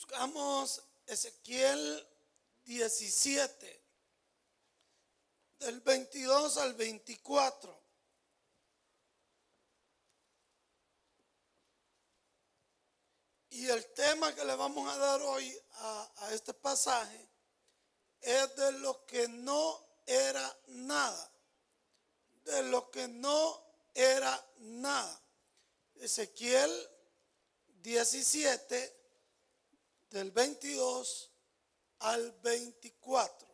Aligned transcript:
Buscamos 0.00 0.82
Ezequiel 1.06 2.08
17, 2.64 3.84
del 5.58 5.80
22 5.82 6.56
al 6.56 6.72
24. 6.72 7.78
Y 13.50 13.68
el 13.68 13.92
tema 13.92 14.34
que 14.34 14.42
le 14.42 14.54
vamos 14.56 14.90
a 14.90 14.96
dar 14.96 15.20
hoy 15.20 15.54
a, 15.72 16.12
a 16.16 16.32
este 16.32 16.54
pasaje 16.54 17.28
es 18.22 18.56
de 18.56 18.72
lo 18.72 19.04
que 19.04 19.28
no 19.28 19.86
era 20.06 20.58
nada. 20.68 21.30
De 22.44 22.62
lo 22.62 22.90
que 22.90 23.06
no 23.06 23.62
era 23.92 24.48
nada. 24.60 25.22
Ezequiel 25.96 26.88
17, 27.82 28.99
del 30.10 30.32
22 30.32 31.30
al 32.00 32.32
24. 32.42 33.48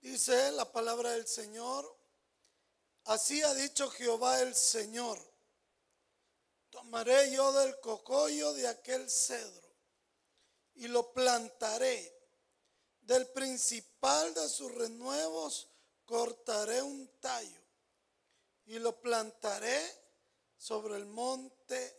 Dice 0.00 0.52
la 0.52 0.70
palabra 0.70 1.12
del 1.12 1.26
Señor, 1.26 1.96
así 3.04 3.40
ha 3.42 3.54
dicho 3.54 3.88
Jehová 3.90 4.40
el 4.40 4.54
Señor, 4.54 5.18
tomaré 6.70 7.30
yo 7.30 7.52
del 7.52 7.78
cocollo 7.80 8.52
de 8.52 8.66
aquel 8.66 9.08
cedro 9.08 9.72
y 10.74 10.88
lo 10.88 11.12
plantaré, 11.12 12.21
del 13.02 13.28
principal 13.28 14.32
de 14.34 14.48
sus 14.48 14.72
renuevos 14.72 15.68
cortaré 16.04 16.82
un 16.82 17.08
tallo 17.20 17.60
y 18.66 18.78
lo 18.78 19.00
plantaré 19.00 19.80
sobre 20.56 20.96
el 20.96 21.06
monte 21.06 21.96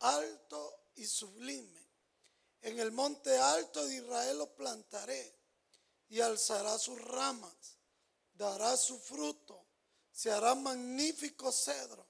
alto 0.00 0.90
y 0.96 1.06
sublime. 1.06 1.86
En 2.62 2.78
el 2.80 2.90
monte 2.90 3.36
alto 3.36 3.86
de 3.86 3.96
Israel 3.96 4.38
lo 4.38 4.54
plantaré 4.54 5.34
y 6.08 6.20
alzará 6.20 6.78
sus 6.78 7.00
ramas, 7.00 7.78
dará 8.32 8.76
su 8.76 8.98
fruto, 8.98 9.64
se 10.10 10.32
hará 10.32 10.54
magnífico 10.54 11.52
cedro 11.52 12.06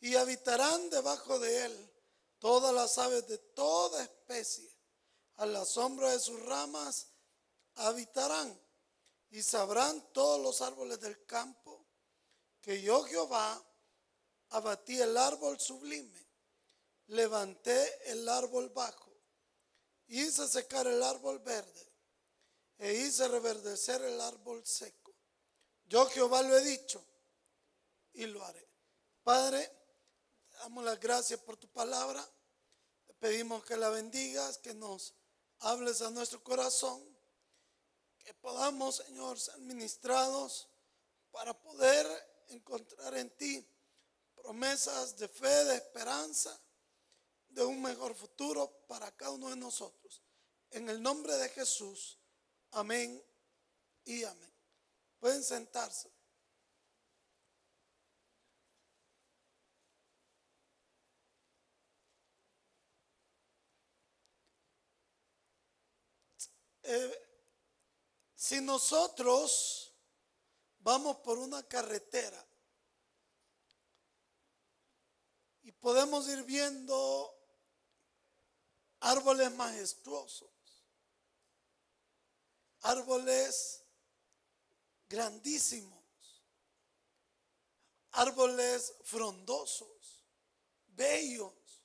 y 0.00 0.16
habitarán 0.16 0.90
debajo 0.90 1.38
de 1.38 1.66
él 1.66 1.90
todas 2.38 2.74
las 2.74 2.98
aves 2.98 3.26
de 3.28 3.38
toda 3.38 4.02
especie. 4.02 4.70
A 5.36 5.46
la 5.46 5.64
sombra 5.64 6.10
de 6.10 6.20
sus 6.20 6.40
ramas 6.42 7.08
habitarán 7.76 8.58
y 9.30 9.42
sabrán 9.42 10.12
todos 10.12 10.40
los 10.40 10.60
árboles 10.60 11.00
del 11.00 11.24
campo 11.26 11.84
que 12.60 12.80
yo 12.80 13.04
Jehová 13.04 13.62
abatí 14.50 15.00
el 15.00 15.16
árbol 15.16 15.58
sublime, 15.60 16.26
levanté 17.08 18.10
el 18.10 18.28
árbol 18.28 18.70
bajo, 18.70 19.12
hice 20.06 20.48
secar 20.48 20.86
el 20.86 21.02
árbol 21.02 21.40
verde 21.40 21.92
e 22.78 22.94
hice 22.94 23.28
reverdecer 23.28 24.02
el 24.02 24.20
árbol 24.20 24.64
seco. 24.64 25.14
Yo 25.86 26.06
Jehová 26.06 26.42
lo 26.42 26.56
he 26.56 26.64
dicho 26.64 27.04
y 28.14 28.26
lo 28.26 28.42
haré. 28.44 28.66
Padre, 29.22 29.70
damos 30.52 30.84
las 30.84 30.98
gracias 30.98 31.40
por 31.40 31.56
tu 31.56 31.68
palabra. 31.68 32.26
Pedimos 33.18 33.64
que 33.64 33.76
la 33.76 33.88
bendigas, 33.90 34.58
que 34.58 34.74
nos 34.74 35.14
hables 35.60 36.02
a 36.02 36.10
nuestro 36.10 36.42
corazón, 36.42 37.02
que 38.24 38.34
podamos, 38.34 38.96
Señor, 38.96 39.38
ser 39.38 39.58
ministrados 39.58 40.68
para 41.30 41.52
poder 41.52 42.06
encontrar 42.48 43.14
en 43.16 43.30
ti 43.36 43.64
promesas 44.34 45.16
de 45.18 45.28
fe, 45.28 45.64
de 45.64 45.76
esperanza, 45.76 46.58
de 47.48 47.64
un 47.64 47.82
mejor 47.82 48.14
futuro 48.14 48.84
para 48.88 49.14
cada 49.14 49.32
uno 49.32 49.50
de 49.50 49.56
nosotros. 49.56 50.22
En 50.70 50.88
el 50.88 51.02
nombre 51.02 51.34
de 51.36 51.48
Jesús. 51.50 52.18
Amén 52.72 53.22
y 54.04 54.24
amén. 54.24 54.52
Pueden 55.20 55.44
sentarse. 55.44 56.10
Eh, 66.82 67.33
si 68.44 68.60
nosotros 68.60 69.90
vamos 70.80 71.16
por 71.20 71.38
una 71.38 71.66
carretera 71.66 72.46
y 75.62 75.72
podemos 75.72 76.28
ir 76.28 76.42
viendo 76.42 77.34
árboles 79.00 79.50
majestuosos, 79.52 80.52
árboles 82.82 83.82
grandísimos, 85.08 86.04
árboles 88.10 88.94
frondosos, 89.04 90.22
bellos. 90.88 91.80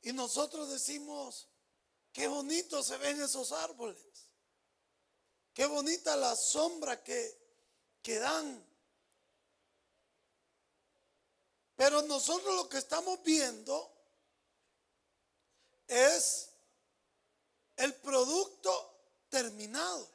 Y 0.00 0.14
nosotros 0.14 0.70
decimos, 0.70 1.46
qué 2.14 2.28
bonito 2.28 2.80
se 2.82 2.96
ven 2.96 3.20
esos 3.20 3.50
árboles, 3.50 4.30
qué 5.52 5.66
bonita 5.66 6.16
la 6.16 6.34
sombra 6.36 7.02
que, 7.02 7.36
que 8.00 8.20
dan. 8.20 8.64
Pero 11.76 12.02
nosotros 12.02 12.54
lo 12.54 12.68
que 12.68 12.78
estamos 12.78 13.20
viendo 13.24 13.92
es 15.88 16.50
el 17.76 17.94
producto 17.96 18.94
terminado. 19.28 20.08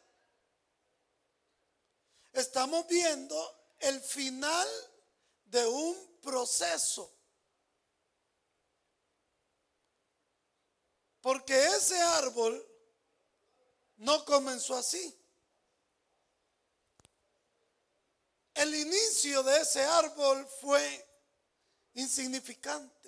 Estamos 2.31 2.87
viendo 2.87 3.75
el 3.79 3.99
final 3.99 4.67
de 5.43 5.67
un 5.67 6.17
proceso. 6.21 7.18
Porque 11.21 11.53
ese 11.53 11.99
árbol 11.99 12.65
no 13.97 14.23
comenzó 14.25 14.75
así. 14.75 15.15
El 18.53 18.75
inicio 18.75 19.43
de 19.43 19.61
ese 19.61 19.83
árbol 19.83 20.47
fue 20.61 21.05
insignificante. 21.93 22.99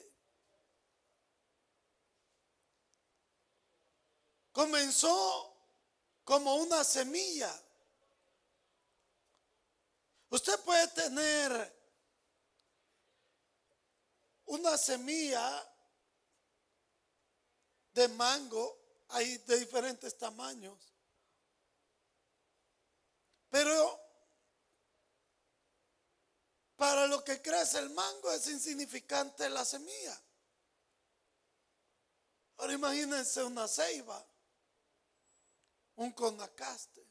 comenzó 4.52 5.58
como 6.24 6.56
una 6.56 6.84
semilla. 6.84 7.52
Usted 10.30 10.60
puede 10.62 10.88
tener 10.90 11.82
una 14.46 14.78
semilla 14.78 15.68
de 17.94 18.08
mango, 18.10 18.80
hay 19.10 19.38
de 19.40 19.60
diferentes 19.60 20.18
tamaños. 20.18 20.94
Pero 23.50 24.00
para 26.76 27.08
lo 27.08 27.24
que 27.24 27.42
crece 27.42 27.80
el 27.80 27.90
mango 27.90 28.32
es 28.32 28.48
insignificante 28.48 29.50
la 29.50 29.66
semilla. 29.66 30.20
Ahora 32.58 32.74
imagínense 32.74 33.44
una 33.44 33.68
ceiba 33.68 34.26
un 36.02 36.12
conacaste. 36.14 37.06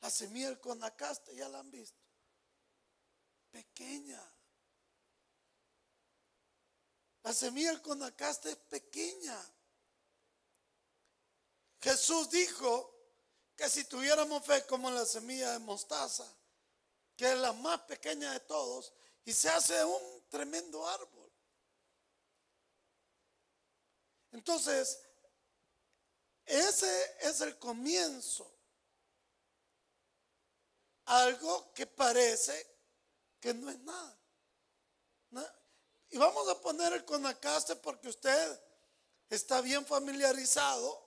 La 0.00 0.10
semilla 0.10 0.48
del 0.48 0.60
conacaste 0.60 1.34
ya 1.34 1.48
la 1.48 1.60
han 1.60 1.70
visto. 1.70 2.00
Pequeña. 3.50 4.20
La 7.22 7.32
semilla 7.32 7.70
del 7.70 7.82
conacaste 7.82 8.50
es 8.50 8.56
pequeña. 8.56 9.38
Jesús 11.82 12.30
dijo 12.30 12.94
que 13.56 13.68
si 13.68 13.84
tuviéramos 13.84 14.44
fe 14.46 14.64
como 14.66 14.90
la 14.90 15.04
semilla 15.04 15.52
de 15.52 15.58
mostaza, 15.58 16.24
que 17.16 17.32
es 17.32 17.38
la 17.38 17.52
más 17.52 17.80
pequeña 17.82 18.32
de 18.32 18.40
todos, 18.40 18.92
y 19.24 19.32
se 19.32 19.48
hace 19.48 19.84
un 19.84 20.24
tremendo 20.28 20.88
árbol. 20.88 21.30
Entonces, 24.30 25.00
ese 26.46 27.16
es 27.20 27.40
el 27.40 27.58
comienzo. 27.58 28.50
Algo 31.06 31.72
que 31.74 31.86
parece 31.86 32.66
que 33.40 33.52
no 33.52 33.68
es 33.68 33.78
nada. 33.80 34.18
Y 36.10 36.18
vamos 36.18 36.48
a 36.48 36.60
poner 36.60 36.92
el 36.92 37.04
conacaste 37.04 37.74
porque 37.76 38.08
usted 38.08 38.60
está 39.30 39.60
bien 39.62 39.84
familiarizado 39.84 41.01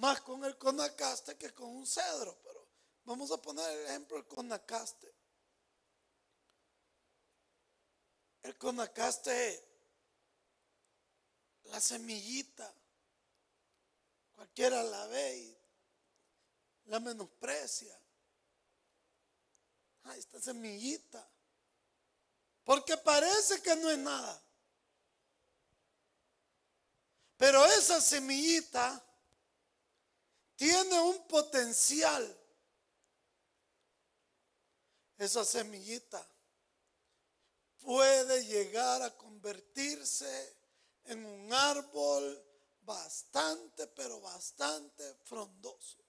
más 0.00 0.22
con 0.22 0.42
el 0.44 0.56
conacaste 0.56 1.36
que 1.36 1.52
con 1.52 1.68
un 1.68 1.86
cedro, 1.86 2.38
pero 2.42 2.66
vamos 3.04 3.30
a 3.30 3.36
poner 3.36 3.70
el 3.70 3.86
ejemplo 3.86 4.16
del 4.16 4.26
conacaste. 4.26 5.14
El 8.42 8.56
conacaste, 8.56 9.62
la 11.64 11.78
semillita, 11.78 12.74
cualquiera 14.34 14.82
la 14.82 15.06
ve 15.08 15.36
y 15.36 15.58
la 16.86 16.98
menosprecia. 16.98 17.94
Ah, 20.04 20.16
esta 20.16 20.40
semillita. 20.40 21.30
Porque 22.64 22.96
parece 22.96 23.60
que 23.60 23.76
no 23.76 23.90
es 23.90 23.98
nada. 23.98 24.42
Pero 27.36 27.66
esa 27.66 28.00
semillita 28.00 29.04
tiene 30.60 31.00
un 31.00 31.26
potencial. 31.26 32.38
Esa 35.16 35.42
semillita 35.42 36.22
puede 37.78 38.44
llegar 38.44 39.00
a 39.00 39.16
convertirse 39.16 40.58
en 41.04 41.24
un 41.24 41.50
árbol 41.50 42.44
bastante, 42.82 43.86
pero 43.86 44.20
bastante 44.20 45.14
frondoso. 45.24 46.04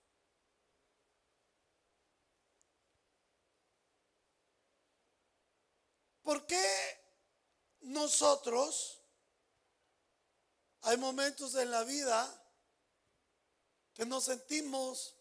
¿Por 6.24 6.45
qué 6.45 7.00
nosotros 7.83 9.01
hay 10.81 10.98
momentos 10.98 11.56
en 11.56 11.71
la 11.71 11.86
vida 11.86 12.40
que 13.93 14.05
nos 14.05 14.25
sentimos 14.25 15.15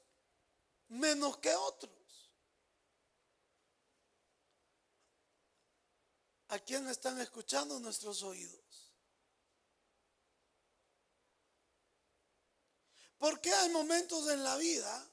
menos 0.88 1.38
que 1.38 1.54
otros. 1.54 1.92
¿A 6.48 6.58
quién 6.58 6.88
están 6.88 7.20
escuchando 7.20 7.78
nuestros 7.78 8.22
oídos? 8.22 8.92
¿Por 13.18 13.40
qué 13.40 13.52
hay 13.52 13.68
momentos 13.68 14.28
en 14.30 14.42
la 14.42 14.56
vida 14.56 15.08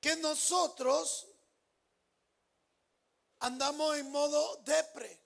que 0.00 0.16
nosotros 0.16 1.26
andamos 3.40 3.96
en 3.96 4.10
modo 4.10 4.56
depre? 4.64 5.20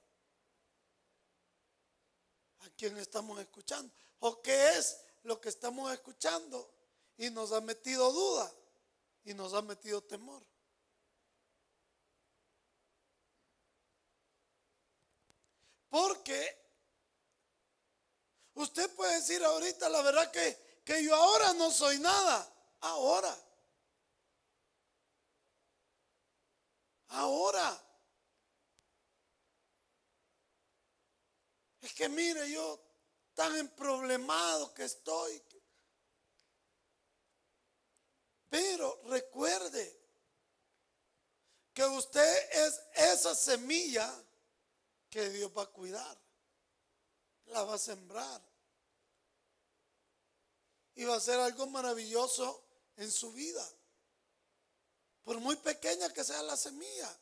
¿A 2.60 2.70
quién 2.70 2.96
estamos 2.98 3.38
escuchando? 3.38 3.94
¿O 4.20 4.42
qué 4.42 4.78
es 4.78 4.98
lo 5.22 5.40
que 5.40 5.50
estamos 5.50 5.92
escuchando? 5.92 6.75
Y 7.18 7.30
nos 7.30 7.52
ha 7.52 7.60
metido 7.60 8.12
duda 8.12 8.52
y 9.24 9.34
nos 9.34 9.54
ha 9.54 9.62
metido 9.62 10.02
temor. 10.02 10.42
Porque 15.88 16.58
usted 18.54 18.94
puede 18.94 19.14
decir 19.14 19.42
ahorita 19.42 19.88
la 19.88 20.02
verdad 20.02 20.30
que, 20.30 20.82
que 20.84 21.02
yo 21.02 21.14
ahora 21.14 21.54
no 21.54 21.70
soy 21.70 21.98
nada. 21.98 22.52
Ahora. 22.80 23.34
Ahora. 27.08 27.82
Es 31.80 31.94
que 31.94 32.08
mire, 32.08 32.50
yo 32.50 32.80
tan 33.34 33.56
emproblemado 33.56 34.74
que 34.74 34.84
estoy, 34.84 35.40
pero 38.56 39.02
recuerde 39.08 40.00
que 41.74 41.84
usted 41.84 42.66
es 42.66 42.80
esa 42.94 43.34
semilla 43.34 44.10
que 45.10 45.28
Dios 45.28 45.52
va 45.54 45.64
a 45.64 45.66
cuidar. 45.66 46.18
La 47.48 47.64
va 47.64 47.74
a 47.74 47.78
sembrar. 47.78 48.40
Y 50.94 51.04
va 51.04 51.16
a 51.16 51.20
ser 51.20 51.38
algo 51.38 51.66
maravilloso 51.66 52.64
en 52.96 53.12
su 53.12 53.30
vida. 53.34 53.68
Por 55.22 55.38
muy 55.38 55.56
pequeña 55.56 56.10
que 56.14 56.24
sea 56.24 56.42
la 56.42 56.56
semilla. 56.56 57.14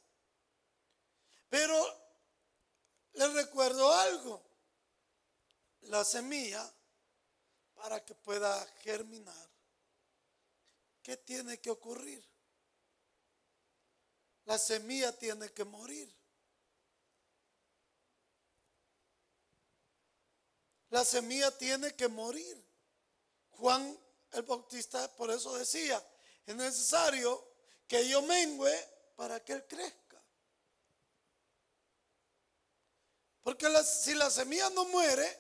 Pero 1.49 1.85
le 3.15 3.27
recuerdo 3.27 3.93
algo. 3.93 4.41
La 5.81 6.05
semilla, 6.05 6.73
para 7.75 8.05
que 8.05 8.15
pueda 8.15 8.65
germinar, 8.85 9.54
¿qué 11.05 11.19
tiene 11.19 11.61
que 11.61 11.71
ocurrir? 11.71 12.27
La 14.47 14.59
semilla 14.59 15.17
tiene 15.17 15.53
que 15.53 15.65
morir. 15.65 16.13
La 20.89 21.05
semilla 21.05 21.57
tiene 21.57 21.95
que 21.95 22.09
morir. 22.09 22.57
Juan 23.51 23.97
el 24.33 24.43
Bautista 24.43 25.15
por 25.17 25.31
eso 25.31 25.57
decía, 25.57 26.03
es 26.47 26.57
necesario 26.57 27.53
que 27.87 28.09
yo 28.09 28.23
mengüe 28.23 28.75
para 29.15 29.45
que 29.45 29.53
él 29.53 29.67
crezca. 29.67 30.21
Porque 33.43 33.67
si 33.85 34.15
la 34.15 34.31
semilla 34.31 34.71
no 34.71 34.87
muere, 34.87 35.39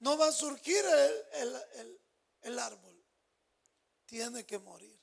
no 0.00 0.18
va 0.18 0.28
a 0.28 0.32
surgir 0.32 0.84
el, 1.32 2.00
el 2.42 2.58
árbol 2.58 2.93
tiene 4.14 4.46
que 4.46 4.60
morir. 4.60 4.96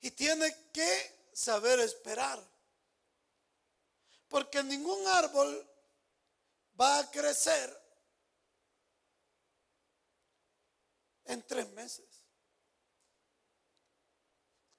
Y 0.00 0.10
tiene 0.10 0.52
que 0.72 1.30
saber 1.32 1.78
esperar. 1.78 2.44
Porque 4.26 4.64
ningún 4.64 5.06
árbol 5.06 5.64
va 6.78 6.98
a 6.98 7.08
crecer 7.12 7.70
en 11.26 11.46
tres 11.46 11.70
meses. 11.70 12.24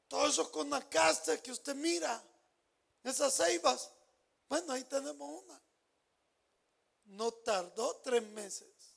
Todo 0.09 0.27
eso 0.27 0.51
con 0.51 0.69
la 0.69 0.89
casta 0.89 1.41
que 1.41 1.53
usted 1.53 1.74
mira, 1.74 2.21
esas 3.01 3.33
ceibas, 3.38 3.89
bueno, 4.50 4.74
ahí 4.74 4.83
tenemos 4.83 5.41
una. 5.41 5.62
No 7.06 7.31
tardó 7.31 7.95
tres 8.01 8.24
meses. 8.24 8.88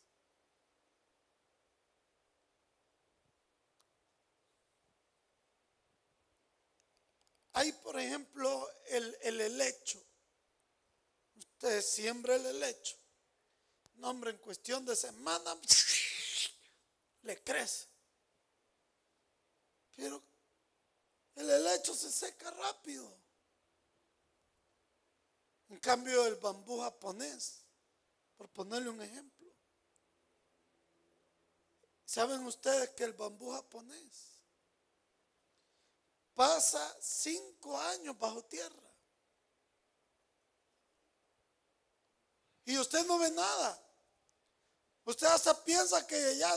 Hay, 7.55 7.73
por 7.73 7.99
ejemplo, 7.99 8.71
el, 8.87 9.17
el 9.23 9.41
helecho. 9.41 10.03
Usted 11.37 11.83
siembra 11.83 12.37
el 12.37 12.47
helecho. 12.47 12.97
No, 13.97 14.11
hombre, 14.11 14.31
en 14.31 14.39
cuestión 14.39 14.85
de 14.87 14.97
semana 14.97 15.57
le 17.23 17.43
crece. 17.43 17.87
Pero 19.95 20.23
el 21.37 21.51
helecho 21.51 21.95
se 21.95 22.11
seca 22.11 22.51
rápido. 22.51 23.17
En 25.69 25.79
cambio, 25.79 26.27
el 26.27 26.37
bambú 26.37 26.81
japonés, 26.81 27.63
por 28.37 28.49
ponerle 28.49 28.89
un 28.89 29.01
ejemplo. 29.03 29.51
¿Saben 32.05 32.45
ustedes 32.47 32.91
que 32.91 33.05
el 33.05 33.13
bambú 33.13 33.53
japonés 33.53 34.32
pasa 36.43 36.97
cinco 37.01 37.79
años 37.79 38.19
bajo 38.19 38.43
tierra. 38.47 38.83
Y 42.65 42.77
usted 42.79 43.07
no 43.07 43.17
ve 43.17 43.31
nada. 43.31 43.81
Usted 45.05 45.29
hasta 45.29 45.65
piensa 45.65 46.05
que 46.05 46.37
ya 46.37 46.53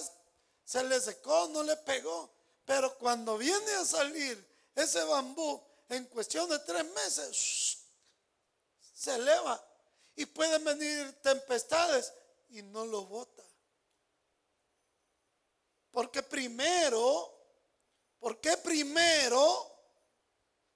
se 0.64 0.84
le 0.86 1.00
secó, 1.00 1.50
no 1.50 1.62
le 1.62 1.78
pegó. 1.78 2.34
Pero 2.66 2.98
cuando 2.98 3.38
viene 3.38 3.74
a 3.74 3.86
salir 3.86 4.36
ese 4.74 5.04
bambú 5.04 5.64
en 5.90 6.06
cuestión 6.06 6.50
de 6.50 6.58
tres 6.58 6.86
meses, 6.86 7.78
se 8.92 9.14
eleva. 9.14 9.64
Y 10.16 10.26
pueden 10.26 10.64
venir 10.64 11.22
tempestades 11.22 12.12
y 12.50 12.64
no 12.64 12.88
lo 12.88 13.06
bota. 13.06 13.44
Porque 15.92 16.24
primero 16.24 17.36
porque 18.26 18.58
primero 18.58 19.75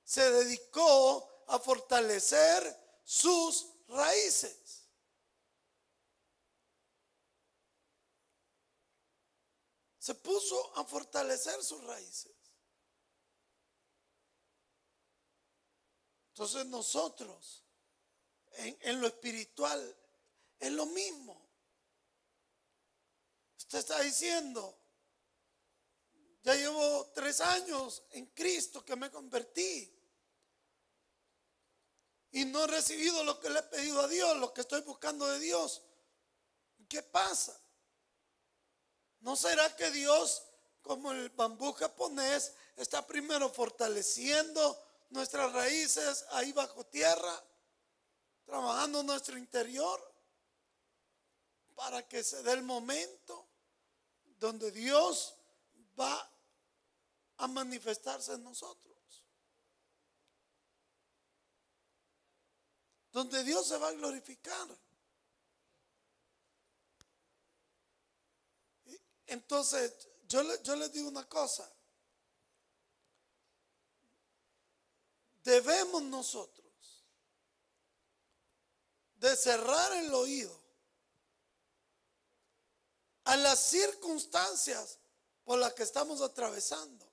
se 0.09 0.27
dedicó 0.31 1.43
a 1.49 1.59
fortalecer 1.59 2.99
sus 3.03 3.67
raíces. 3.89 4.87
Se 9.99 10.15
puso 10.15 10.75
a 10.77 10.83
fortalecer 10.83 11.63
sus 11.63 11.83
raíces. 11.83 12.35
Entonces 16.29 16.65
nosotros, 16.65 17.63
en, 18.53 18.99
lo 18.99 19.05
espiritual, 19.05 19.95
es 20.57 20.71
lo 20.71 20.87
mismo. 20.87 21.39
Usted 23.59 23.77
está 23.77 23.99
diciendo, 24.01 24.75
ya 26.41 26.55
llevo 26.55 27.11
tres 27.13 27.41
años 27.41 28.01
en 28.09 28.25
Cristo 28.25 28.83
que 28.83 28.95
me 28.95 29.11
convertí. 29.11 29.97
Y 32.31 32.45
no 32.45 32.63
he 32.63 32.67
recibido 32.67 33.23
lo 33.23 33.39
que 33.39 33.49
le 33.49 33.59
he 33.59 33.63
pedido 33.63 34.01
a 34.01 34.07
Dios, 34.07 34.37
lo 34.37 34.53
que 34.53 34.61
estoy 34.61 34.81
buscando 34.81 35.25
de 35.27 35.39
Dios. 35.39 35.81
¿Qué 36.87 37.01
pasa? 37.01 37.59
¿No 39.21 39.35
será 39.35 39.75
que 39.75 39.91
Dios, 39.91 40.43
como 40.81 41.11
el 41.11 41.29
bambú 41.29 41.73
japonés, 41.73 42.53
está 42.75 43.05
primero 43.05 43.49
fortaleciendo 43.49 44.81
nuestras 45.09 45.51
raíces 45.53 46.25
ahí 46.31 46.51
bajo 46.53 46.85
tierra, 46.85 47.43
trabajando 48.45 49.03
nuestro 49.03 49.37
interior, 49.37 49.99
para 51.75 52.07
que 52.07 52.23
se 52.23 52.43
dé 52.43 52.53
el 52.53 52.63
momento 52.63 53.47
donde 54.37 54.71
Dios 54.71 55.35
va 55.99 56.31
a 57.37 57.47
manifestarse 57.47 58.33
en 58.33 58.43
nosotros. 58.43 58.88
Donde 63.11 63.43
Dios 63.43 63.67
se 63.67 63.77
va 63.77 63.89
a 63.89 63.93
glorificar. 63.93 64.67
Entonces, 69.27 70.07
yo, 70.27 70.41
yo 70.63 70.75
les 70.75 70.91
digo 70.91 71.09
una 71.09 71.27
cosa. 71.27 71.71
Debemos 75.43 76.03
nosotros 76.03 76.59
de 79.15 79.35
cerrar 79.35 79.93
el 79.93 80.13
oído 80.13 80.59
a 83.25 83.35
las 83.37 83.59
circunstancias 83.59 84.97
por 85.43 85.59
las 85.59 85.73
que 85.73 85.83
estamos 85.83 86.21
atravesando, 86.21 87.05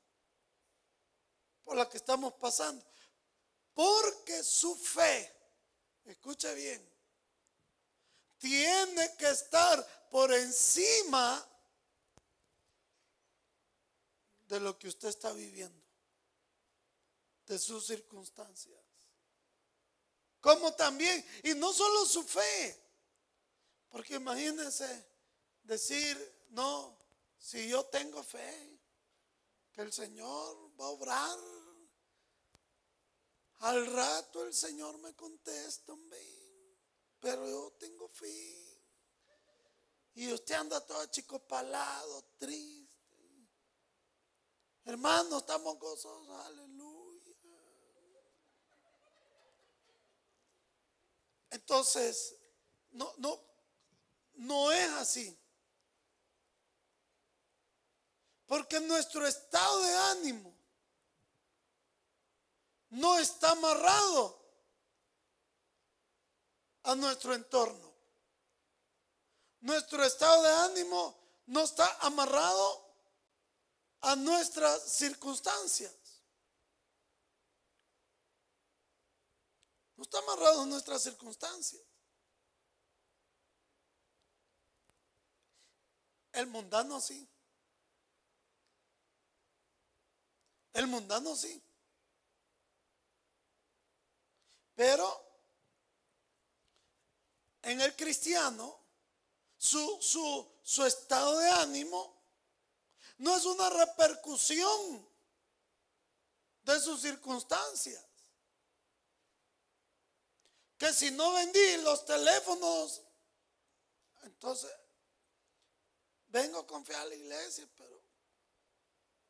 por 1.65 1.77
las 1.77 1.89
que 1.89 1.99
estamos 1.99 2.35
pasando. 2.35 2.85
Porque 3.75 4.43
su 4.43 4.75
fe, 4.77 5.36
escuche 6.07 6.55
bien, 6.55 6.97
tiene 8.39 9.17
que 9.17 9.29
estar 9.29 10.09
por 10.11 10.33
encima 10.33 11.47
de 14.47 14.61
lo 14.61 14.79
que 14.79 14.89
usted 14.89 15.09
está 15.09 15.33
viviendo, 15.33 15.85
de 17.47 17.59
sus 17.59 17.87
circunstancias. 17.87 18.81
Como 20.41 20.73
también, 20.75 21.25
y 21.43 21.55
no 21.55 21.73
solo 21.73 22.07
su 22.07 22.23
fe, 22.23 22.81
porque 23.89 24.15
imagínense 24.15 25.07
decir, 25.65 26.45
no, 26.51 26.97
si 27.39 27.69
yo 27.69 27.85
tengo 27.87 28.23
fe, 28.23 28.79
que 29.73 29.83
el 29.83 29.93
Señor 29.93 30.71
va 30.81 30.87
a 30.87 30.91
obrar, 30.91 31.39
al 33.61 33.87
rato 33.87 34.45
el 34.45 34.53
Señor 34.53 34.99
me 34.99 35.15
contesta, 35.15 35.95
pero 37.21 37.49
yo 37.49 37.73
tengo 37.79 38.09
fe. 38.09 38.63
Y 40.15 40.33
usted 40.33 40.55
anda 40.55 40.85
todo 40.85 41.05
chico 41.07 41.39
palado, 41.41 42.25
triste. 42.39 42.87
Hermano, 44.85 45.39
estamos 45.39 45.79
gozosos, 45.79 46.47
aleluya. 46.47 46.97
Entonces, 51.51 52.37
no, 52.93 53.13
no, 53.19 53.41
no 54.35 54.73
es 54.73 54.89
así. 54.93 55.39
Porque 58.47 58.79
nuestro 58.81 59.27
estado 59.27 59.83
de 59.83 59.95
ánimo 59.95 60.56
no 62.91 63.19
está 63.19 63.51
amarrado 63.51 64.43
a 66.85 66.95
nuestro 66.95 67.35
entorno. 67.35 67.95
Nuestro 69.61 70.05
estado 70.05 70.43
de 70.43 70.53
ánimo 70.53 71.19
no 71.47 71.61
está 71.61 71.99
amarrado 72.01 72.87
a 74.03 74.15
nuestras 74.15 74.93
circunstancias. 74.93 75.95
No 79.97 80.05
está 80.05 80.19
amarrado 80.19 80.63
a 80.63 80.67
nuestras 80.67 81.03
circunstancias. 81.03 81.83
El 86.33 86.47
mundano 86.49 87.01
sí. 87.01 87.27
El 90.75 90.87
mundano 90.87 91.35
sí. 91.35 91.66
Pero 94.77 95.25
en 97.63 97.81
el 97.81 97.97
cristiano, 97.97 98.79
su, 99.57 99.99
su, 100.01 100.61
su 100.63 100.85
estado 100.85 101.39
de 101.39 101.51
ánimo 101.51 102.15
no 103.19 103.35
es 103.35 103.45
una 103.47 103.71
repercusión 103.71 105.09
de 106.63 106.81
sus 106.81 107.01
circunstancias. 107.01 108.05
Que 110.77 110.93
si 110.93 111.11
no 111.11 111.33
vendí 111.33 111.79
los 111.79 112.05
teléfonos, 112.05 113.03
entonces 114.25 114.71
vengo 116.27 116.59
a 116.59 116.67
confiar 116.67 117.01
a 117.01 117.07
la 117.07 117.15
iglesia, 117.15 117.67
pero 117.77 118.03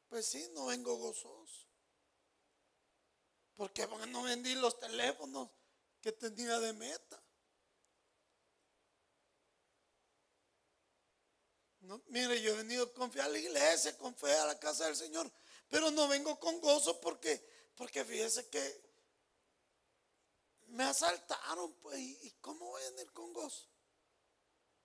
pues 0.08 0.26
sí, 0.26 0.48
no 0.52 0.66
vengo 0.66 0.96
gozoso. 0.96 1.66
Porque 3.56 3.86
no 3.86 4.22
vendí 4.22 4.54
los 4.54 4.78
teléfonos 4.78 5.48
que 6.00 6.12
tenía 6.12 6.60
de 6.60 6.72
meta. 6.72 7.22
mire, 12.08 12.40
yo 12.40 12.52
he 12.52 12.56
venido 12.56 12.92
con 12.94 13.10
fe 13.12 13.20
a 13.20 13.28
la 13.28 13.38
iglesia, 13.38 13.96
con 13.96 14.14
fe 14.14 14.32
a 14.32 14.46
la 14.46 14.58
casa 14.58 14.86
del 14.86 14.96
Señor, 14.96 15.30
pero 15.68 15.90
no 15.90 16.08
vengo 16.08 16.38
con 16.38 16.60
gozo 16.60 17.00
porque, 17.00 17.72
porque 17.76 18.04
fíjese 18.04 18.48
que 18.48 18.86
me 20.66 20.84
asaltaron, 20.84 21.72
pues, 21.74 21.98
¿y 21.98 22.30
cómo 22.40 22.66
voy 22.66 22.82
a 22.82 22.90
venir 22.90 23.12
con 23.12 23.32
gozo? 23.32 23.68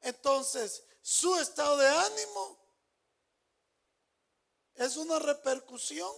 Entonces, 0.02 0.84
su 1.02 1.36
estado 1.38 1.78
de 1.78 1.88
ánimo 1.88 2.60
es 4.76 4.96
una 4.98 5.20
repercusión 5.20 6.16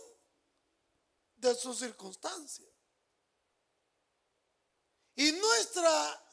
de 1.44 1.56
sus 1.56 1.78
circunstancias. 1.78 2.70
Y 5.16 5.32
nuestra, 5.34 6.24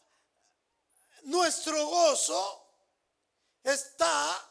nuestro 1.24 1.86
gozo 1.86 2.66
está 3.62 4.50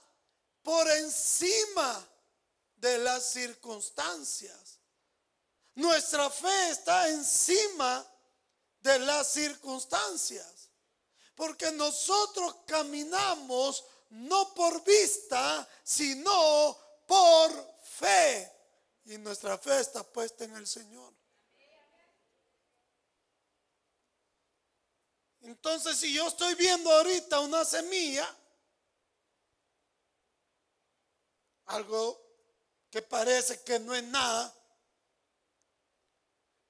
por 0.61 0.87
encima 0.91 2.07
de 2.75 2.97
las 2.99 3.31
circunstancias. 3.31 4.79
Nuestra 5.75 6.29
fe 6.29 6.69
está 6.69 7.07
encima 7.07 8.05
de 8.81 8.99
las 8.99 9.31
circunstancias. 9.31 10.69
Porque 11.35 11.71
nosotros 11.71 12.57
caminamos 12.67 13.85
no 14.09 14.53
por 14.53 14.83
vista, 14.83 15.67
sino 15.83 16.77
por 17.07 17.79
fe. 17.81 18.58
Y 19.09 19.17
nuestra 19.17 19.57
fe 19.57 19.79
está 19.79 20.03
puesta 20.03 20.43
en 20.43 20.55
el 20.55 20.67
Señor. 20.67 21.11
Entonces, 25.41 25.97
si 25.97 26.13
yo 26.13 26.27
estoy 26.27 26.53
viendo 26.53 26.91
ahorita 26.91 27.39
una 27.39 27.65
semilla, 27.65 28.37
algo 31.65 32.23
que 32.91 33.01
parece 33.01 33.63
que 33.63 33.79
no 33.79 33.95
es 33.95 34.03
nada, 34.03 34.55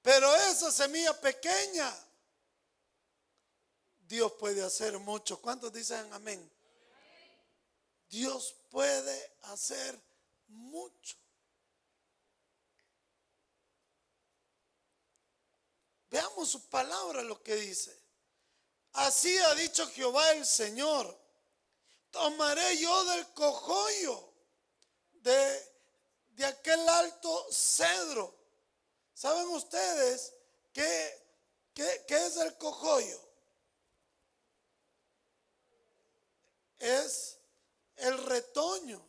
pero 0.00 0.34
esa 0.36 0.72
semilla 0.72 1.20
pequeña, 1.20 1.94
Dios 3.98 4.32
puede 4.38 4.62
hacer 4.62 4.98
mucho. 4.98 5.42
¿Cuántos 5.42 5.74
dicen 5.74 6.10
amén? 6.14 6.50
Dios 8.08 8.56
puede 8.70 9.36
hacer 9.42 10.00
mucho. 10.46 11.19
Veamos 16.10 16.48
su 16.48 16.68
palabra 16.68 17.22
lo 17.22 17.40
que 17.42 17.54
dice. 17.54 17.96
Así 18.94 19.36
ha 19.38 19.54
dicho 19.54 19.86
Jehová 19.90 20.32
el 20.32 20.44
Señor. 20.44 21.18
Tomaré 22.10 22.76
yo 22.78 23.04
del 23.04 23.32
cogollo 23.32 24.32
de, 25.12 25.72
de 26.30 26.44
aquel 26.44 26.88
alto 26.88 27.46
cedro. 27.52 28.34
¿Saben 29.14 29.46
ustedes 29.48 30.34
qué, 30.72 31.22
qué, 31.72 32.04
qué 32.08 32.26
es 32.26 32.36
el 32.38 32.56
cogollo? 32.58 33.20
Es 36.80 37.38
el 37.96 38.18
retoño, 38.24 39.06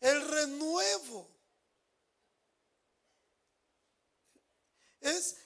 el 0.00 0.28
renuevo 0.28 1.37
es 5.00 5.36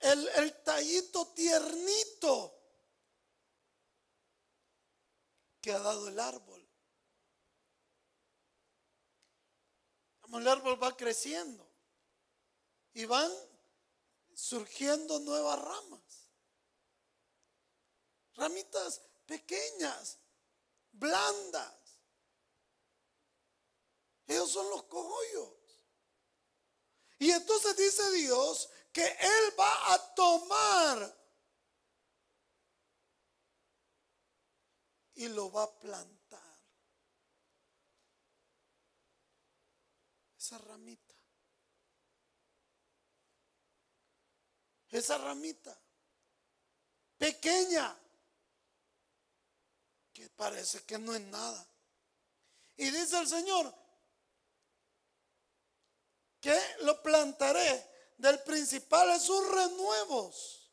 el, 0.00 0.28
el 0.28 0.62
tallito 0.62 1.28
tiernito 1.34 2.56
que 5.60 5.72
ha 5.72 5.78
dado 5.78 6.08
el 6.08 6.18
árbol. 6.18 6.66
El 10.32 10.46
árbol 10.46 10.80
va 10.80 10.96
creciendo 10.96 11.68
y 12.94 13.04
van 13.04 13.30
surgiendo 14.34 15.18
nuevas 15.20 15.58
ramas. 15.60 16.30
Ramitas 18.34 19.02
pequeñas, 19.26 20.18
blandas. 20.92 21.79
Ellos 24.30 24.52
son 24.52 24.70
los 24.70 24.84
cogollos. 24.84 25.48
Y 27.18 27.32
entonces 27.32 27.76
dice 27.76 28.12
Dios 28.12 28.70
que 28.92 29.04
Él 29.04 29.58
va 29.58 29.92
a 29.92 30.14
tomar 30.14 31.18
y 35.14 35.26
lo 35.26 35.50
va 35.50 35.64
a 35.64 35.78
plantar. 35.80 36.60
Esa 40.38 40.58
ramita. 40.58 41.14
Esa 44.90 45.18
ramita. 45.18 45.76
Pequeña. 47.18 47.98
Que 50.12 50.30
parece 50.30 50.84
que 50.84 50.98
no 50.98 51.16
es 51.16 51.20
nada. 51.20 51.66
Y 52.76 52.90
dice 52.92 53.18
el 53.18 53.26
Señor 53.26 53.79
que 56.40 56.58
lo 56.80 57.02
plantaré 57.02 57.88
del 58.18 58.42
principal 58.42 59.10
es 59.10 59.28
un 59.28 59.52
renuevos. 59.52 60.72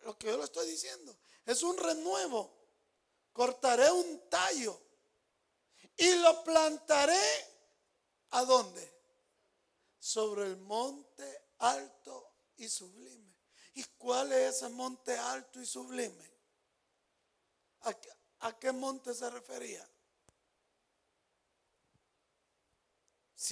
lo 0.00 0.18
que 0.18 0.26
yo 0.26 0.36
le 0.36 0.44
estoy 0.44 0.68
diciendo 0.68 1.16
es 1.46 1.62
un 1.62 1.76
renuevo 1.76 2.62
cortaré 3.32 3.90
un 3.90 4.28
tallo 4.28 4.80
y 5.96 6.14
lo 6.16 6.44
plantaré 6.44 7.46
a 8.30 8.44
dónde? 8.44 8.90
Sobre 9.98 10.46
el 10.46 10.56
monte 10.56 11.50
alto 11.58 12.34
y 12.56 12.68
sublime. 12.68 13.32
¿Y 13.74 13.84
cuál 13.96 14.32
es 14.32 14.56
ese 14.56 14.68
monte 14.68 15.16
alto 15.16 15.60
y 15.60 15.66
sublime? 15.66 16.30
¿A, 18.40 18.58
qué 18.58 18.72
monte 18.72 19.14
se 19.14 19.28
refería? 19.30 19.88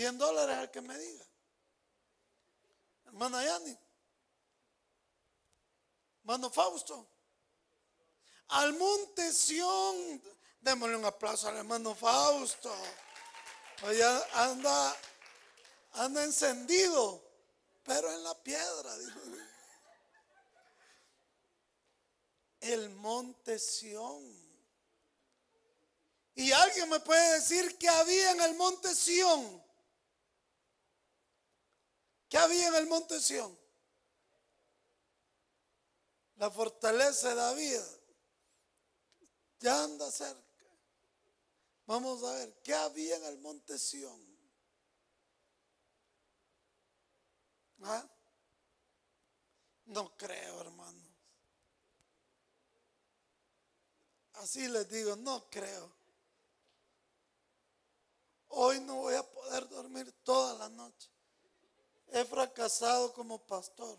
100 0.01 0.17
dólares 0.17 0.57
al 0.57 0.71
que 0.71 0.81
me 0.81 0.97
diga. 0.97 1.27
Hermana 3.05 3.45
Yani. 3.45 3.79
Hermano 6.21 6.49
Fausto 6.49 7.07
al 8.49 8.73
monte 8.79 9.31
Sión. 9.31 10.23
Démosle 10.63 10.97
un 10.97 11.05
aplauso 11.05 11.49
al 11.49 11.59
hermano 11.59 11.95
Fausto. 11.95 12.75
Oye, 13.83 14.03
anda, 14.33 14.97
anda 15.93 16.25
encendido, 16.25 17.23
pero 17.83 18.11
en 18.11 18.25
la 18.25 18.35
piedra. 18.43 18.97
El 22.61 22.89
monte 22.89 23.59
Sión. 23.59 24.35
Y 26.37 26.53
alguien 26.53 26.89
me 26.89 27.01
puede 27.01 27.35
decir 27.35 27.77
que 27.77 27.89
había 27.91 28.31
en 28.31 28.41
el 28.41 28.55
monte 28.55 28.95
Sión. 28.95 29.69
¿Qué 32.31 32.39
había 32.39 32.69
en 32.69 32.77
el 32.77 32.87
monte 32.87 33.21
Sión? 33.21 33.59
La 36.37 36.49
fortaleza 36.49 37.31
de 37.31 37.35
David 37.35 37.81
ya 39.59 39.83
anda 39.83 40.09
cerca. 40.13 40.41
Vamos 41.87 42.23
a 42.23 42.33
ver, 42.37 42.63
¿qué 42.63 42.73
había 42.73 43.17
en 43.17 43.25
el 43.25 43.39
monte 43.39 43.77
Sión? 43.77 44.25
¿Ah? 47.83 48.09
No 49.87 50.17
creo, 50.17 50.61
hermanos. 50.61 51.11
Así 54.35 54.69
les 54.69 54.89
digo, 54.89 55.17
no 55.17 55.51
creo. 55.51 55.93
Hoy 58.51 58.81
no 58.83 58.95
voy 58.97 59.17
a 59.17 59.29
poder 59.29 59.69
dormir 59.69 60.13
toda 60.23 60.55
la 60.55 60.69
noche. 60.69 61.11
He 62.13 62.25
fracasado 62.25 63.13
como 63.13 63.39
pastor. 63.47 63.99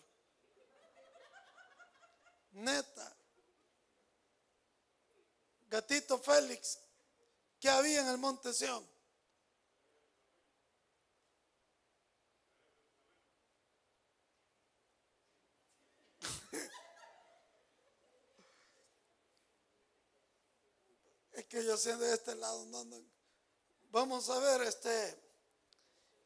Neta. 2.51 3.15
Gatito 5.69 6.17
Félix, 6.19 6.79
¿qué 7.57 7.69
había 7.69 8.01
en 8.01 8.09
el 8.09 8.17
monte 8.17 8.53
Sión? 8.53 8.85
es 21.31 21.45
que 21.45 21.63
yo 21.63 21.77
sé 21.77 21.95
de 21.95 22.15
este 22.15 22.35
lado, 22.35 22.65
no, 22.65 22.85
Vamos 23.91 24.29
a 24.29 24.39
ver, 24.39 24.63
este 24.63 25.17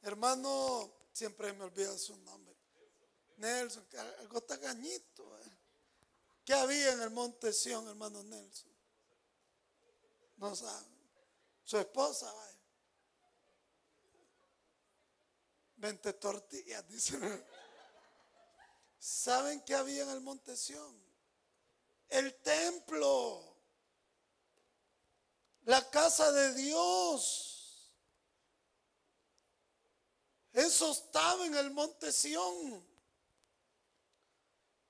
hermano, 0.01 0.91
siempre 1.15 1.53
me 1.53 1.63
olvida 1.63 1.97
su 1.97 2.17
nombre. 2.17 2.53
Nelson, 3.37 3.87
algo 4.19 4.39
está 4.39 4.57
gañito. 4.57 5.37
Eh. 5.39 5.57
¿Qué 6.43 6.53
había 6.53 6.91
en 6.91 7.01
el 7.01 7.09
monte 7.09 7.53
Sión, 7.53 7.87
hermano 7.87 8.21
Nelson? 8.21 8.71
No 10.35 10.53
sabe. 10.53 10.85
Su 11.63 11.77
esposa, 11.77 12.31
vaya. 12.31 12.59
20 15.77 16.13
tortillas, 16.13 16.85
dice. 16.89 17.17
¿Saben 18.99 19.61
qué 19.61 19.73
había 19.73 20.03
en 20.03 20.09
el 20.09 20.19
monte 20.19 20.57
Sión? 20.57 21.01
El 22.09 22.35
templo. 22.41 23.55
La 25.63 25.89
casa 25.89 26.29
de 26.33 26.53
Dios. 26.55 27.54
Eso 30.55 30.89
estaba 30.89 31.45
en 31.45 31.53
el 31.55 31.69
monte 31.71 32.13
Sión. 32.13 32.81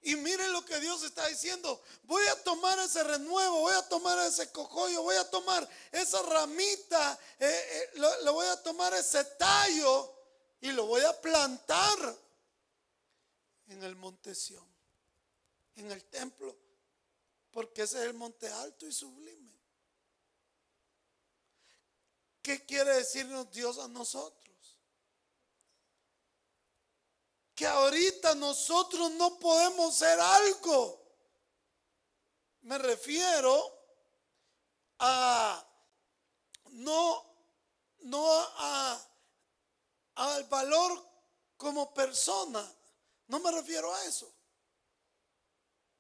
Y 0.04 0.16
miren 0.16 0.54
lo 0.54 0.64
que 0.64 0.80
Dios 0.80 1.02
está 1.02 1.26
diciendo. 1.26 1.82
Voy 2.04 2.24
a 2.28 2.44
tomar 2.44 2.78
ese 2.78 3.04
renuevo, 3.04 3.62
voy 3.62 3.74
a 3.74 3.90
tomar 3.90 4.20
ese 4.28 4.52
cojollo, 4.52 5.02
voy 5.02 5.16
a 5.16 5.28
tomar 5.32 5.68
esa 5.92 6.22
ramita, 6.22 7.20
eh, 7.40 7.48
eh, 7.50 7.90
lo, 7.96 8.34
voy 8.34 8.46
a 8.46 8.62
tomar 8.62 8.94
ese 8.94 9.26
tallo 9.26 10.14
y 10.62 10.72
lo 10.72 10.86
voy 10.86 11.02
a 11.02 11.20
plantar 11.20 12.16
en 13.66 13.82
el 13.82 13.96
monte 13.96 14.36
Sión, 14.36 14.68
en 15.78 15.92
el 15.92 16.06
templo, 16.06 16.56
porque 17.50 17.82
ese 17.82 17.98
es 17.98 18.06
el 18.06 18.14
monte 18.14 18.48
alto 18.48 18.86
y 18.86 18.94
sublime. 18.94 19.60
¿Qué 22.44 22.64
quiere 22.64 22.98
decirnos 22.98 23.50
Dios 23.50 23.80
a 23.80 23.88
nosotros? 23.88 24.45
Que 27.56 27.66
ahorita 27.66 28.36
nosotros 28.36 29.12
no 29.12 29.40
podemos 29.40 29.96
ser 29.96 30.20
algo. 30.20 31.02
Me 32.64 32.78
refiero 32.78 33.74
a 35.00 35.66
no, 36.72 37.26
no 38.02 38.30
a, 38.30 39.08
al 40.16 40.44
valor 40.46 41.10
como 41.56 41.94
persona. 41.94 42.70
No 43.28 43.40
me 43.40 43.52
refiero 43.52 43.94
a 43.94 44.04
eso. 44.04 44.30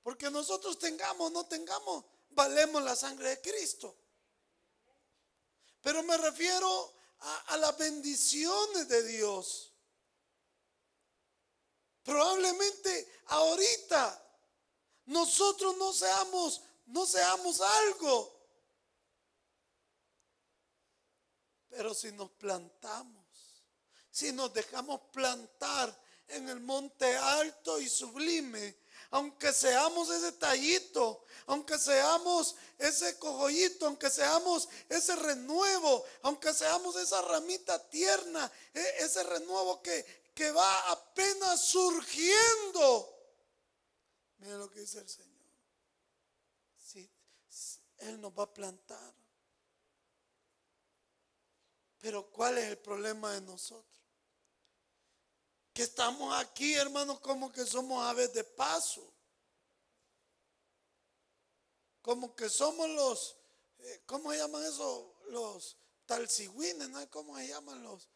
Porque 0.04 0.30
nosotros 0.30 0.78
tengamos, 0.78 1.32
no 1.32 1.46
tengamos, 1.46 2.04
valemos 2.32 2.84
la 2.84 2.96
sangre 2.96 3.30
de 3.30 3.42
Cristo. 3.42 3.96
Pero 5.82 6.04
me 6.04 6.18
refiero 6.18 6.94
a, 7.20 7.38
a 7.54 7.58
las 7.58 7.78
bendiciones 7.78 8.90
de 8.90 9.04
Dios. 9.04 9.75
Probablemente 12.06 13.12
ahorita 13.26 14.24
nosotros 15.06 15.76
no 15.76 15.92
seamos, 15.92 16.62
no 16.86 17.04
seamos 17.08 17.60
algo. 17.62 18.32
Pero 21.68 21.96
si 21.96 22.12
nos 22.12 22.30
plantamos, 22.34 23.26
si 24.12 24.32
nos 24.32 24.54
dejamos 24.54 25.02
plantar 25.12 26.00
en 26.28 26.48
el 26.48 26.60
monte 26.60 27.18
alto 27.18 27.82
y 27.82 27.90
sublime, 27.90 28.78
aunque 29.10 29.52
seamos 29.52 30.10
ese 30.12 30.32
tallito, 30.34 31.26
aunque 31.48 31.80
seamos 31.80 32.56
ese 32.78 33.18
cojollito, 33.18 33.88
aunque 33.88 34.12
seamos 34.12 34.70
ese 34.90 35.16
renuevo, 35.16 36.06
aunque 36.22 36.54
seamos 36.54 36.96
esa 36.98 37.22
ramita 37.24 37.80
tierna, 37.90 38.52
e-, 38.76 38.96
ese 39.00 39.24
renuevo 39.24 39.82
que, 39.82 40.25
que 40.36 40.52
va 40.52 40.92
apenas 40.92 41.66
surgiendo 41.66 43.16
Miren 44.46 44.60
lo 44.60 44.70
que 44.70 44.82
dice 44.82 45.00
el 45.00 45.10
Señor. 45.10 45.32
Si, 46.78 47.10
él 47.98 48.22
nos 48.22 48.38
va 48.38 48.44
a 48.44 48.54
plantar. 48.54 49.14
Pero 52.00 52.30
¿cuál 52.30 52.58
es 52.58 52.66
el 52.66 52.78
problema 52.78 53.34
de 53.34 53.42
nosotros? 53.42 54.04
Que 55.74 55.84
estamos 55.84 56.34
aquí, 56.36 56.76
hermanos, 56.76 57.20
como 57.20 57.52
que 57.52 57.66
somos 57.66 58.04
aves 58.04 58.34
de 58.34 58.44
paso. 58.44 59.12
Como 62.02 62.36
que 62.36 62.50
somos 62.50 62.88
los, 62.90 63.38
eh, 63.80 64.04
¿cómo 64.06 64.32
se 64.32 64.38
llaman 64.38 64.64
eso? 64.64 65.16
Los 65.30 65.76
talcigüines, 66.06 66.88
¿no? 66.90 67.10
¿Cómo 67.10 67.36
se 67.38 67.48
llaman 67.48 67.82
los? 67.82 68.08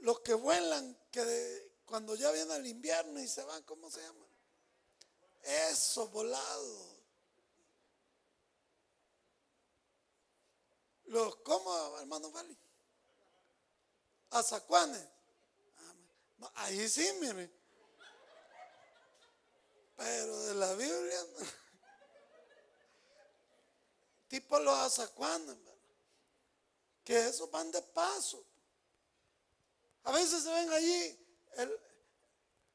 Los 0.00 0.20
que 0.20 0.34
vuelan, 0.34 0.96
que 1.10 1.72
cuando 1.84 2.14
ya 2.14 2.30
viene 2.30 2.56
el 2.56 2.66
invierno 2.66 3.20
y 3.20 3.28
se 3.28 3.42
van, 3.44 3.62
¿cómo 3.64 3.90
se 3.90 4.00
llaman? 4.00 4.28
Eso, 5.42 6.08
volado. 6.08 7.00
Los, 11.06 11.36
¿cómo, 11.36 11.98
hermano 11.98 12.30
Vali? 12.30 12.56
Azacuanes. 14.30 15.04
ahí 16.54 16.88
sí, 16.88 17.06
mire. 17.20 17.50
Pero 19.96 20.40
de 20.44 20.54
la 20.54 20.72
Biblia, 20.74 21.26
tipo 24.28 24.58
los 24.60 24.78
azacuanes, 24.78 25.56
que 27.04 27.28
esos 27.28 27.50
van 27.50 27.70
de 27.72 27.82
paso. 27.82 28.49
A 30.04 30.12
veces 30.12 30.42
se 30.42 30.50
ven 30.50 30.72
allí 30.72 31.26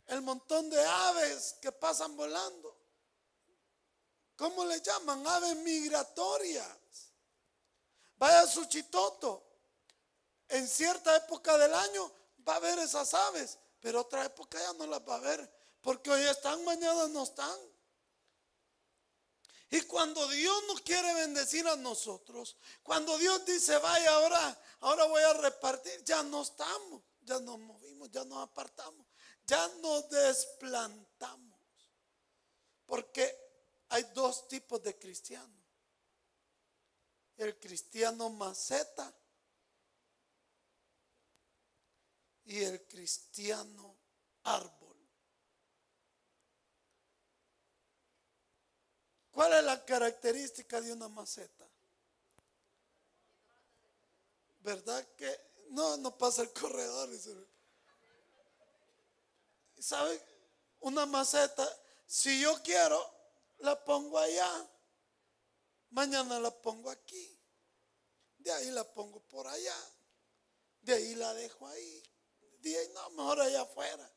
el, 0.07 0.21
montón 0.21 0.69
de 0.69 0.83
aves 0.83 1.55
que 1.61 1.71
pasan 1.71 2.15
volando. 2.15 2.75
¿Cómo 4.35 4.65
le 4.65 4.81
llaman? 4.81 5.25
Aves 5.25 5.55
migratorias. 5.57 6.77
Vaya 8.17 8.41
a 8.41 8.47
Suchitoto. 8.47 9.43
En 10.49 10.67
cierta 10.67 11.15
época 11.15 11.57
del 11.57 11.73
año 11.73 12.11
va 12.47 12.57
a 12.57 12.59
ver 12.59 12.77
esas 12.79 13.13
aves, 13.13 13.57
pero 13.79 14.01
otra 14.01 14.25
época 14.25 14.59
ya 14.59 14.73
no 14.73 14.85
las 14.85 15.01
va 15.01 15.15
a 15.15 15.19
ver, 15.19 15.51
porque 15.81 16.11
hoy 16.11 16.21
están, 16.21 16.63
mañana 16.63 17.07
no 17.07 17.23
están. 17.23 17.59
Y 19.71 19.81
cuando 19.81 20.27
Dios 20.27 20.63
nos 20.67 20.81
quiere 20.81 21.13
bendecir 21.15 21.67
a 21.67 21.75
nosotros, 21.75 22.55
cuando 22.83 23.17
Dios 23.17 23.43
dice, 23.45 23.77
vaya 23.79 24.13
ahora, 24.13 24.61
ahora 24.81 25.05
voy 25.05 25.23
a 25.23 25.33
repartir, 25.33 26.03
ya 26.03 26.21
no 26.23 26.43
estamos, 26.43 27.01
ya 27.25 27.39
nos 27.39 27.59
movimos, 27.59 28.09
ya 28.11 28.23
nos 28.23 28.43
apartamos, 28.43 29.05
ya 29.45 29.67
nos 29.81 30.09
desplantamos. 30.09 31.59
Porque 32.85 33.35
hay 33.89 34.03
dos 34.13 34.47
tipos 34.47 34.81
de 34.83 34.97
cristianos. 34.97 35.63
El 37.37 37.59
cristiano 37.59 38.29
maceta 38.29 39.13
y 42.45 42.63
el 42.63 42.87
cristiano 42.87 43.97
árbol. 44.43 44.95
¿Cuál 49.31 49.53
es 49.53 49.63
la 49.65 49.83
característica 49.83 50.79
de 50.79 50.93
una 50.93 51.09
maceta? 51.09 51.67
¿Verdad 54.61 55.05
que 55.17 55.54
no, 55.69 55.97
no 55.97 56.17
pasa 56.17 56.41
el 56.41 56.51
corredor? 56.51 57.09
¿Sabe? 59.79 60.21
Una 60.79 61.05
maceta, 61.05 61.67
si 62.05 62.39
yo 62.41 62.61
quiero, 62.63 63.03
la 63.59 63.83
pongo 63.83 64.17
allá. 64.17 64.69
Mañana 65.89 66.39
la 66.39 66.51
pongo 66.51 66.89
aquí. 66.89 67.39
De 68.37 68.51
ahí 68.51 68.69
la 68.71 68.83
pongo 68.83 69.19
por 69.27 69.47
allá. 69.47 69.75
De 70.81 70.93
ahí 70.93 71.15
la 71.15 71.33
dejo 71.33 71.67
ahí. 71.67 72.03
De 72.59 72.77
ahí 72.77 72.89
no, 72.93 73.09
mejor 73.11 73.41
allá 73.41 73.61
afuera. 73.61 74.11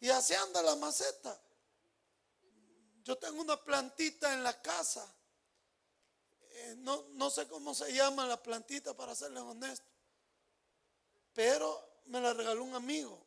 Y 0.00 0.08
así 0.10 0.34
anda 0.34 0.62
la 0.62 0.76
maceta. 0.76 1.40
Yo 3.02 3.18
tengo 3.18 3.40
una 3.40 3.62
plantita 3.62 4.32
en 4.32 4.44
la 4.44 4.60
casa. 4.62 5.12
Eh, 6.50 6.74
no, 6.78 7.08
no 7.10 7.30
sé 7.30 7.48
cómo 7.48 7.74
se 7.74 7.92
llama 7.92 8.26
la 8.26 8.40
plantita 8.40 8.94
para 8.94 9.14
serles 9.14 9.42
honesto. 9.42 9.91
Pero 11.34 12.00
me 12.06 12.20
la 12.20 12.32
regaló 12.32 12.64
un 12.64 12.74
amigo. 12.74 13.26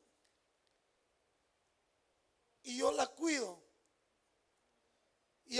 Y 2.63 2.77
yo 2.77 2.91
la 2.91 3.07
cuido. 3.07 3.61
Y 5.47 5.59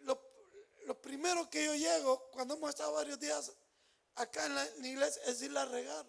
lo, 0.00 1.00
primero 1.00 1.48
que 1.50 1.64
yo 1.64 1.74
llego, 1.74 2.30
cuando 2.30 2.54
hemos 2.54 2.70
estado 2.70 2.94
varios 2.94 3.20
días 3.20 3.52
acá 4.14 4.46
en 4.46 4.54
la, 4.54 4.66
iglesia, 4.88 5.22
es 5.26 5.42
irla 5.42 5.62
a 5.62 5.66
regar. 5.66 6.06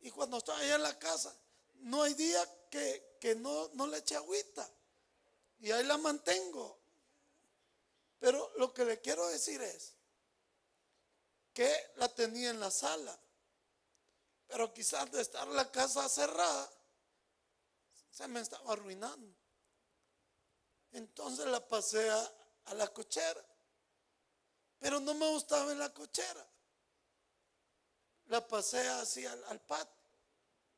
Y 0.00 0.10
cuando 0.10 0.38
estoy 0.38 0.60
allá 0.62 0.76
en 0.76 0.82
la 0.82 0.98
casa, 0.98 1.34
no 1.74 2.02
hay 2.02 2.14
día 2.14 2.40
que, 2.70 3.16
que 3.20 3.34
no, 3.34 3.68
no 3.74 3.86
le 3.86 3.98
eche 3.98 4.16
agüita. 4.16 4.68
Y 5.60 5.72
ahí 5.72 5.84
la 5.84 5.98
mantengo. 5.98 6.78
Pero 8.20 8.52
lo 8.56 8.72
que 8.72 8.84
le 8.84 9.00
quiero 9.00 9.26
decir 9.28 9.60
es 9.60 9.94
que 11.52 11.72
la 11.96 12.08
tenía 12.08 12.50
en 12.50 12.60
la 12.60 12.70
sala. 12.70 13.18
Pero 14.48 14.72
quizás 14.72 15.10
de 15.12 15.20
estar 15.20 15.46
la 15.48 15.70
casa 15.70 16.08
cerrada, 16.08 16.70
se 18.10 18.26
me 18.28 18.40
estaba 18.40 18.72
arruinando. 18.72 19.32
Entonces 20.92 21.46
la 21.46 21.66
pasé 21.66 22.10
a, 22.10 22.74
la 22.74 22.88
cochera. 22.88 23.44
Pero 24.78 25.00
no 25.00 25.14
me 25.14 25.28
gustaba 25.30 25.70
en 25.72 25.78
la 25.78 25.92
cochera. 25.92 26.46
La 28.26 28.46
pasé 28.46 28.86
así 28.88 29.24
al, 29.24 29.44
al 29.44 29.60
patio. 29.60 30.02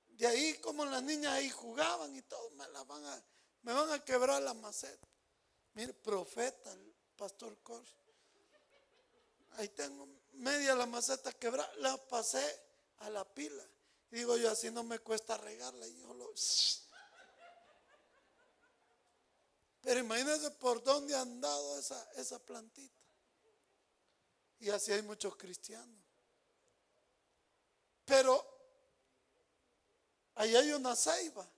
De 0.08 0.26
ahí 0.26 0.58
como 0.58 0.84
las 0.84 1.02
niñas 1.02 1.32
ahí 1.32 1.48
jugaban 1.50 2.14
y 2.14 2.22
todo, 2.22 2.50
me 2.50 2.68
la 2.68 2.84
van 2.84 3.04
a 3.06 3.24
me 3.62 3.72
van 3.72 3.90
a 3.92 4.04
quebrar 4.04 4.42
la 4.42 4.54
maceta. 4.54 5.06
Mire, 5.74 5.92
profeta, 5.94 6.72
el 6.72 6.94
pastor 7.16 7.58
Cor. 7.62 7.84
Ahí 9.52 9.68
tengo 9.68 10.08
media 10.32 10.74
la 10.74 10.86
maceta 10.86 11.32
quebrada. 11.32 11.70
La 11.76 11.96
pasé 12.08 12.69
a 13.00 13.10
la 13.10 13.24
pila. 13.24 13.64
Digo 14.10 14.36
yo, 14.36 14.50
así 14.50 14.70
no 14.70 14.82
me 14.82 14.98
cuesta 14.98 15.36
regarla. 15.36 15.86
Y 15.86 16.00
yo 16.00 16.14
lo... 16.14 16.32
Pero 19.82 20.00
imagínense 20.00 20.50
por 20.52 20.82
dónde 20.82 21.14
han 21.16 21.40
dado 21.40 21.78
esa, 21.78 22.10
esa 22.16 22.38
plantita. 22.38 23.00
Y 24.58 24.70
así 24.70 24.92
hay 24.92 25.02
muchos 25.02 25.36
cristianos. 25.36 25.98
Pero 28.04 28.44
ahí 30.34 30.54
hay 30.54 30.72
una 30.72 30.94
ceiba. 30.94 31.48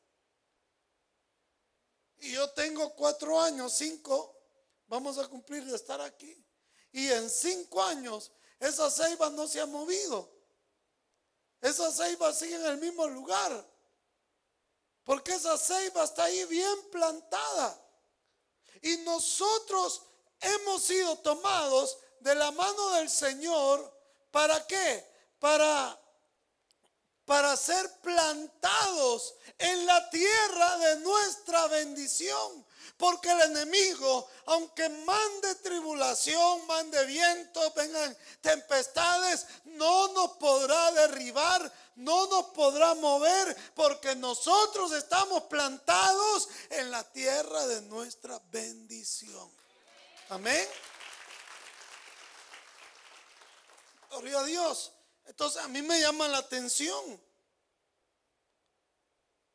Y 2.18 2.32
yo 2.32 2.48
tengo 2.50 2.94
cuatro 2.94 3.40
años, 3.40 3.72
cinco, 3.72 4.38
vamos 4.86 5.18
a 5.18 5.26
cumplir 5.26 5.64
de 5.64 5.74
estar 5.74 6.00
aquí. 6.00 6.44
Y 6.92 7.08
en 7.08 7.28
cinco 7.28 7.82
años 7.82 8.30
esa 8.60 8.88
ceiba 8.90 9.30
no 9.30 9.48
se 9.48 9.60
ha 9.60 9.66
movido. 9.66 10.31
Esa 11.62 11.90
ceiba 11.90 12.34
sigue 12.34 12.56
en 12.56 12.66
el 12.66 12.76
mismo 12.76 13.06
lugar. 13.06 13.64
Porque 15.04 15.32
esa 15.32 15.56
ceiba 15.56 16.04
está 16.04 16.24
ahí 16.24 16.44
bien 16.44 16.90
plantada. 16.90 17.80
Y 18.82 18.98
nosotros 18.98 20.02
hemos 20.40 20.82
sido 20.82 21.16
tomados 21.20 21.96
de 22.20 22.34
la 22.34 22.50
mano 22.50 22.90
del 22.90 23.08
Señor. 23.08 23.90
¿Para 24.30 24.66
qué? 24.66 25.10
Para 25.38 25.98
para 27.24 27.56
ser 27.56 27.90
plantados 28.00 29.34
en 29.58 29.86
la 29.86 30.10
tierra 30.10 30.78
de 30.78 30.96
nuestra 30.96 31.66
bendición. 31.68 32.66
Porque 32.96 33.30
el 33.30 33.40
enemigo, 33.42 34.28
aunque 34.46 34.88
mande 34.88 35.54
tribulación, 35.56 36.66
mande 36.66 37.04
viento, 37.06 37.72
vengan 37.74 38.16
tempestades, 38.40 39.46
no 39.64 40.08
nos 40.08 40.32
podrá 40.32 40.92
derribar, 40.92 41.72
no 41.96 42.26
nos 42.28 42.46
podrá 42.46 42.94
mover, 42.94 43.56
porque 43.74 44.14
nosotros 44.16 44.92
estamos 44.92 45.44
plantados 45.44 46.48
en 46.70 46.90
la 46.90 47.02
tierra 47.12 47.66
de 47.66 47.82
nuestra 47.82 48.40
bendición. 48.50 49.50
Amén. 50.28 50.66
Gloria 54.10 54.40
a 54.40 54.44
Dios. 54.44 54.92
Entonces 55.26 55.62
a 55.62 55.68
mí 55.68 55.82
me 55.82 56.00
llama 56.00 56.28
la 56.28 56.38
atención 56.38 57.20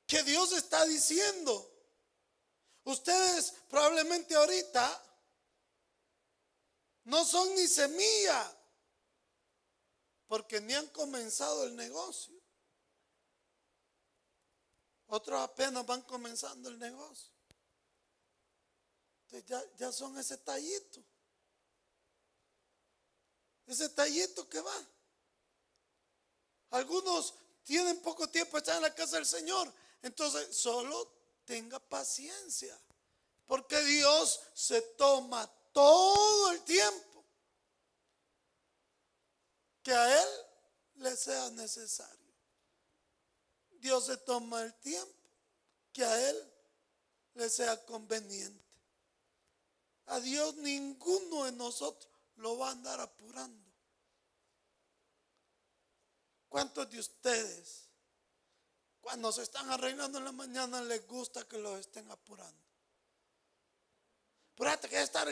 que 0.08 0.24
Dios 0.24 0.54
está 0.54 0.86
diciendo, 0.86 1.70
ustedes 2.92 3.54
probablemente 3.70 4.36
ahorita 4.36 5.04
no 7.04 7.24
son 7.24 7.54
ni 7.56 7.68
semilla, 7.68 8.58
porque 10.28 10.60
ni 10.60 10.74
han 10.74 10.88
comenzado 10.88 11.64
el 11.66 11.76
negocio. 11.76 12.36
Otros 15.08 15.40
apenas 15.40 15.86
van 15.86 16.02
comenzando 16.02 16.68
el 16.70 16.78
negocio. 16.78 17.32
Entonces 19.24 19.50
ya, 19.50 19.76
ya 19.78 19.92
son 19.92 20.18
ese 20.18 20.38
tallito. 20.38 21.02
Ese 23.66 23.90
tallito 23.90 24.48
que 24.50 24.60
va. 24.60 24.88
Algunos 26.72 27.34
tienen 27.64 28.02
poco 28.02 28.30
tiempo, 28.30 28.58
están 28.58 28.78
en 28.78 28.84
la 28.84 28.96
casa 28.96 29.16
del 29.18 29.26
Señor. 29.26 29.74
Entonces, 30.02 30.56
solo 30.56 31.17
tenga 31.48 31.80
paciencia. 31.80 32.78
Porque 33.48 33.82
Dios 33.86 34.42
se 34.54 34.82
toma 34.82 35.50
todo 35.72 36.52
el 36.52 36.62
tiempo 36.64 37.24
que 39.82 39.94
a 39.94 40.22
Él 40.22 40.30
le 40.96 41.16
sea 41.16 41.50
necesario. 41.52 42.36
Dios 43.80 44.06
se 44.06 44.18
toma 44.18 44.62
el 44.64 44.74
tiempo 44.76 45.14
que 45.94 46.04
a 46.04 46.30
Él 46.30 46.54
le 47.36 47.50
sea 47.50 47.84
conveniente. 47.86 48.66
A 50.08 50.20
Dios 50.20 50.56
ninguno 50.58 51.46
de 51.46 51.54
nosotros 51.54 52.12
lo 52.36 52.58
va 52.58 52.70
a 52.70 52.72
andar 52.72 53.00
apurando. 53.00 53.66
¿Cuántos 56.50 56.90
de 56.90 57.00
ustedes, 57.00 57.87
cuando 59.08 59.32
se 59.32 59.44
están 59.44 59.72
arreglando 59.72 60.18
en 60.18 60.26
la 60.26 60.34
mañana, 60.34 60.82
les 60.82 61.08
gusta 61.08 61.48
que 61.48 61.58
los 61.58 61.80
estén 61.80 62.12
apurando? 62.12 62.62
Apurate 64.52 64.90
que 64.90 64.96
ya 64.96 65.04
está 65.04 65.24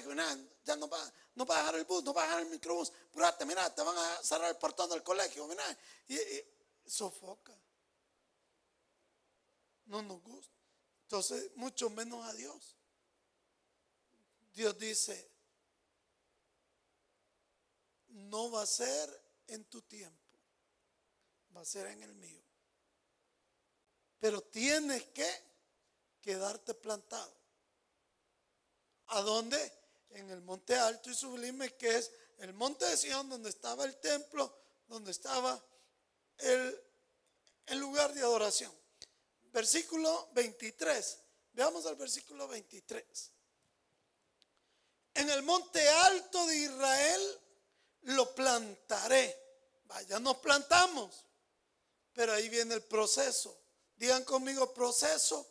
ya 0.64 0.76
no 0.78 0.88
va, 0.88 1.14
no 1.34 1.46
va 1.46 1.56
a 1.56 1.60
dejar 1.60 1.76
el 1.76 1.84
bus, 1.84 2.02
no 2.06 2.14
va 2.14 2.24
a 2.24 2.26
dejar 2.26 2.44
el 2.44 2.50
microbús. 2.52 2.94
Apurate, 3.10 3.44
mira, 3.44 3.76
te 3.76 3.82
van 3.82 3.98
a 3.98 4.24
cerrar 4.24 4.50
el 4.50 4.56
portón 4.56 4.90
del 4.90 5.04
colegio, 5.04 5.46
mira. 5.46 5.66
Y, 6.08 6.18
sofoca. 6.90 7.54
No 9.88 10.02
nos 10.02 10.22
gusta. 10.22 10.56
Entonces, 11.02 11.52
mucho 11.58 11.90
menos 11.90 12.26
a 12.26 12.32
Dios. 12.32 12.78
Dios 14.54 14.78
dice, 14.80 15.30
no 18.08 18.52
va 18.52 18.62
a 18.62 18.66
ser 18.66 19.22
en 19.48 19.66
tu 19.66 19.82
tiempo 19.82 20.26
va 21.56 21.62
a 21.62 21.66
ser 21.66 21.88
en 21.88 22.04
el 22.04 22.14
mío. 22.16 22.45
Pero 24.26 24.42
tienes 24.42 25.04
que 25.14 25.30
quedarte 26.20 26.74
plantado. 26.74 27.32
¿A 29.10 29.22
dónde? 29.22 29.72
En 30.10 30.32
el 30.32 30.42
monte 30.42 30.76
alto 30.76 31.12
y 31.12 31.14
sublime, 31.14 31.76
que 31.76 31.96
es 31.96 32.12
el 32.40 32.52
monte 32.54 32.86
de 32.86 32.98
Sion, 32.98 33.30
donde 33.30 33.52
estaba 33.52 33.86
el 33.86 33.96
templo, 33.98 34.52
donde 34.88 35.12
estaba 35.12 35.64
el, 36.40 36.82
lugar 37.78 38.16
de 38.16 38.22
adoración. 38.22 38.74
Versículo 39.54 40.30
23. 40.34 41.20
Veamos 41.54 41.86
al 41.86 41.96
versículo 41.96 42.48
23. 42.48 43.32
En 45.14 45.30
el 45.30 45.44
monte 45.44 45.88
alto 45.88 46.48
de 46.48 46.58
Israel 46.58 47.42
lo 48.02 48.34
plantaré. 48.34 49.40
Vaya, 49.84 50.18
nos 50.18 50.38
plantamos. 50.38 51.28
Pero 52.12 52.34
ahí 52.34 52.50
viene 52.50 52.74
el 52.74 52.82
proceso. 52.82 53.65
Digan 53.96 54.24
conmigo 54.24 54.74
proceso. 54.74 55.46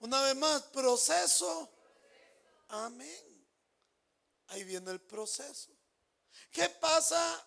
Una 0.00 0.20
vez 0.22 0.36
más, 0.36 0.62
proceso. 0.64 1.70
Amén. 2.68 3.46
Ahí 4.48 4.64
viene 4.64 4.90
el 4.90 5.00
proceso. 5.00 5.70
¿Qué 6.50 6.68
pasa? 6.68 7.46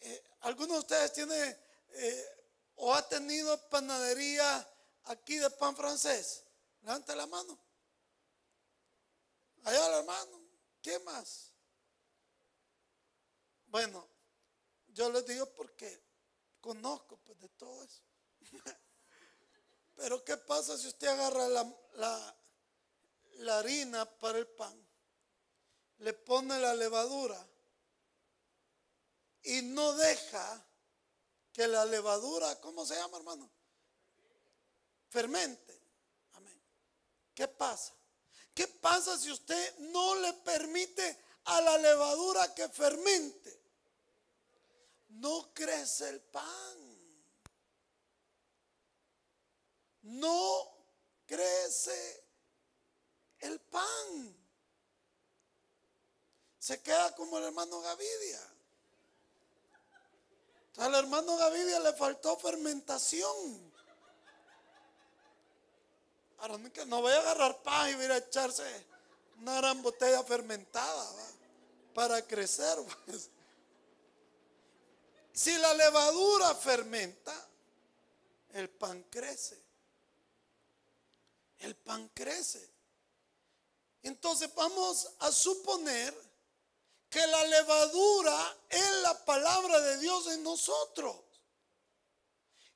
Eh, 0.00 0.24
¿Alguno 0.40 0.74
de 0.74 0.80
ustedes 0.80 1.12
tiene 1.12 1.58
eh, 1.94 2.26
o 2.76 2.94
ha 2.94 3.06
tenido 3.08 3.68
panadería 3.68 4.68
aquí 5.04 5.36
de 5.36 5.50
pan 5.50 5.76
francés? 5.76 6.44
Levante 6.82 7.14
la 7.16 7.26
mano. 7.26 7.58
Allá 9.64 9.88
la 9.88 10.02
mano. 10.02 10.44
¿Qué 10.80 10.98
más? 11.00 11.52
Bueno, 13.66 14.08
yo 14.88 15.10
les 15.10 15.26
digo 15.26 15.46
porque 15.54 16.02
conozco 16.60 17.16
pues 17.18 17.40
de 17.40 17.48
todo 17.50 17.82
eso. 17.82 18.02
Pero 19.96 20.24
¿qué 20.24 20.36
pasa 20.36 20.76
si 20.76 20.88
usted 20.88 21.08
agarra 21.08 21.48
la, 21.48 22.36
la, 23.38 23.58
harina 23.58 24.04
para 24.04 24.38
el 24.38 24.46
pan? 24.46 24.74
Le 25.98 26.12
pone 26.12 26.58
la 26.58 26.74
levadura 26.74 27.46
y 29.42 29.62
no 29.62 29.92
deja 29.94 30.66
que 31.52 31.68
la 31.68 31.84
levadura, 31.84 32.60
¿cómo 32.60 32.84
se 32.84 32.96
llama 32.96 33.18
hermano? 33.18 33.50
Fermente. 35.08 35.80
Amén. 36.32 36.60
¿Qué 37.34 37.46
pasa? 37.46 37.94
¿Qué 38.52 38.66
pasa 38.66 39.16
si 39.18 39.30
usted 39.30 39.78
no 39.78 40.16
le 40.16 40.32
permite 40.32 41.18
a 41.44 41.60
la 41.60 41.78
levadura 41.78 42.54
que 42.54 42.68
fermente? 42.68 43.64
no 45.20 45.52
crece 45.52 46.08
el 46.08 46.20
pan. 46.20 46.93
No 50.04 50.70
crece 51.26 52.24
el 53.40 53.60
pan. 53.60 54.36
Se 56.58 56.80
queda 56.82 57.14
como 57.14 57.38
el 57.38 57.44
hermano 57.44 57.80
Gavidia. 57.80 58.40
Al 60.78 60.94
hermano 60.94 61.36
Gavidia 61.36 61.80
le 61.80 61.92
faltó 61.92 62.36
fermentación. 62.38 63.72
Ahora 66.38 66.58
no 66.86 67.00
voy 67.00 67.12
a 67.12 67.20
agarrar 67.20 67.62
pan 67.62 67.90
y 67.90 67.94
voy 67.94 68.06
a 68.06 68.18
echarse 68.18 68.64
una 69.40 69.56
gran 69.56 69.82
botella 69.82 70.22
fermentada 70.22 71.10
para 71.94 72.20
crecer. 72.26 72.78
Pues. 73.06 73.30
Si 75.32 75.56
la 75.58 75.74
levadura 75.74 76.54
fermenta, 76.54 77.34
el 78.52 78.70
pan 78.70 79.02
crece. 79.10 79.63
El 81.58 81.76
pan 81.76 82.08
crece. 82.14 82.74
Entonces 84.02 84.54
vamos 84.54 85.08
a 85.20 85.32
suponer 85.32 86.14
que 87.08 87.26
la 87.26 87.44
levadura 87.44 88.56
es 88.68 88.90
la 89.02 89.24
palabra 89.24 89.80
de 89.80 89.98
Dios 89.98 90.26
en 90.28 90.42
nosotros. 90.42 91.16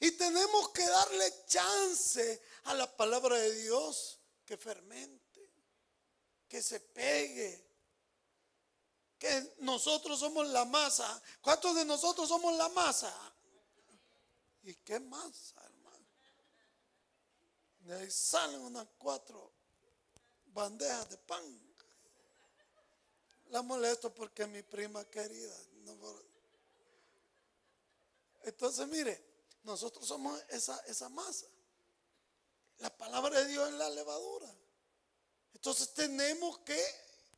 Y 0.00 0.12
tenemos 0.12 0.70
que 0.70 0.86
darle 0.86 1.44
chance 1.46 2.40
a 2.64 2.74
la 2.74 2.96
palabra 2.96 3.36
de 3.36 3.52
Dios 3.62 4.20
que 4.46 4.56
fermente, 4.56 5.50
que 6.48 6.62
se 6.62 6.80
pegue, 6.80 7.68
que 9.18 9.54
nosotros 9.58 10.20
somos 10.20 10.46
la 10.48 10.64
masa. 10.64 11.20
¿Cuántos 11.42 11.74
de 11.74 11.84
nosotros 11.84 12.28
somos 12.28 12.56
la 12.56 12.68
masa? 12.68 13.12
¿Y 14.62 14.74
qué 14.76 15.00
masa? 15.00 15.67
De 17.88 17.94
ahí 17.94 18.10
salen 18.10 18.60
unas 18.60 18.86
cuatro 18.98 19.50
bandejas 20.48 21.08
de 21.08 21.16
pan. 21.16 21.42
La 23.46 23.62
molesto 23.62 24.12
porque 24.12 24.46
mi 24.46 24.62
prima 24.62 25.02
querida. 25.06 25.56
Entonces, 28.42 28.86
mire, 28.88 29.24
nosotros 29.62 30.06
somos 30.06 30.38
esa, 30.50 30.78
esa 30.80 31.08
masa. 31.08 31.46
La 32.76 32.94
palabra 32.94 33.38
de 33.40 33.46
Dios 33.46 33.66
es 33.70 33.74
la 33.76 33.88
levadura. 33.88 34.54
Entonces 35.54 35.94
tenemos 35.94 36.58
que 36.58 36.78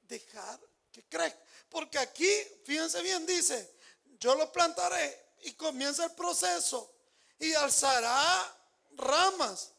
dejar 0.09 0.59
que 0.91 1.05
crezca. 1.05 1.41
Porque 1.69 1.97
aquí, 1.97 2.29
fíjense 2.65 3.01
bien, 3.03 3.25
dice, 3.25 3.79
yo 4.19 4.35
lo 4.35 4.51
plantaré 4.51 5.35
y 5.43 5.53
comienza 5.53 6.07
el 6.07 6.13
proceso 6.17 6.93
y 7.39 7.55
alzará 7.55 8.57
ramas, 8.97 9.75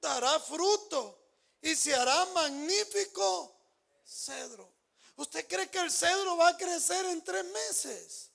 dará 0.00 0.38
fruto 0.40 1.18
y 1.60 1.76
se 1.76 1.94
hará 1.94 2.24
magnífico 2.26 3.56
cedro. 4.04 4.72
¿Usted 5.16 5.46
cree 5.46 5.70
que 5.70 5.78
el 5.78 5.90
cedro 5.90 6.36
va 6.36 6.48
a 6.48 6.56
crecer 6.56 7.04
en 7.06 7.22
tres 7.22 7.44
meses? 7.44 8.30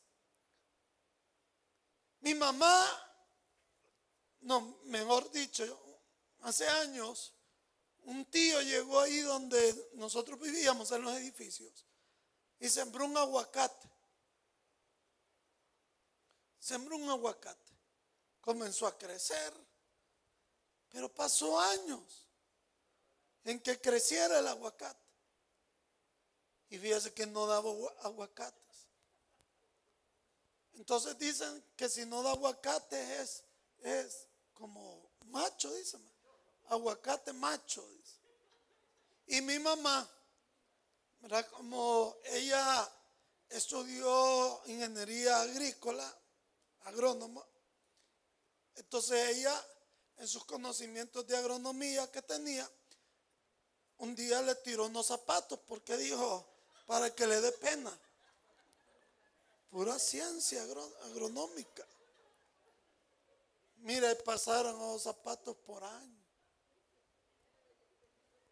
Mi 2.19 2.33
mamá, 2.33 2.87
no, 4.41 4.79
mejor 4.85 5.31
dicho, 5.31 5.79
hace 6.41 6.67
años, 6.67 7.33
un 8.03 8.25
tío 8.25 8.61
llegó 8.61 8.99
ahí 8.99 9.19
donde 9.21 9.89
nosotros 9.93 10.39
vivíamos 10.39 10.91
en 10.91 11.01
los 11.01 11.15
edificios 11.15 11.85
y 12.59 12.69
sembró 12.69 13.05
un 13.05 13.17
aguacate. 13.17 13.89
Sembró 16.59 16.95
un 16.95 17.09
aguacate. 17.09 17.73
Comenzó 18.41 18.85
a 18.87 18.97
crecer, 18.97 19.53
pero 20.95 21.13
pasó 21.13 21.59
años 21.59 22.25
en 23.43 23.59
que 23.59 23.81
creciera 23.81 24.39
el 24.39 24.47
aguacate. 24.47 25.05
Y 26.69 26.77
fíjese 26.77 27.13
que 27.13 27.25
no 27.27 27.45
daba 27.45 27.69
aguacates. 28.03 28.87
Entonces 30.75 31.17
dicen 31.17 31.65
que 31.75 31.89
si 31.89 32.05
no 32.05 32.23
da 32.23 32.31
aguacate 32.31 33.21
es, 33.21 33.43
es 33.79 34.29
como 34.53 35.11
macho, 35.25 35.69
dicen. 35.73 36.01
Aguacate 36.69 37.33
macho. 37.33 37.85
Y 39.27 39.41
mi 39.41 39.59
mamá, 39.59 40.09
¿verdad? 41.19 41.45
Como 41.51 42.15
ella 42.23 42.89
estudió 43.49 44.61
ingeniería 44.67 45.41
agrícola, 45.41 46.17
agrónoma, 46.85 47.45
entonces 48.75 49.37
ella, 49.37 49.61
en 50.17 50.27
sus 50.27 50.45
conocimientos 50.45 51.25
de 51.27 51.37
agronomía 51.37 52.09
que 52.11 52.21
tenía, 52.21 52.69
un 53.97 54.15
día 54.15 54.41
le 54.41 54.55
tiró 54.55 54.85
unos 54.85 55.07
zapatos 55.07 55.59
porque 55.67 55.95
dijo, 55.97 56.45
para 56.85 57.13
que 57.13 57.25
le 57.25 57.41
dé 57.41 57.51
pena. 57.53 57.91
Pura 59.69 59.97
ciencia 59.99 60.63
agronómica. 61.03 61.85
Mire, 63.77 64.15
pasaron 64.15 64.77
los 64.79 65.03
zapatos 65.03 65.55
por 65.57 65.83
año. 65.83 66.25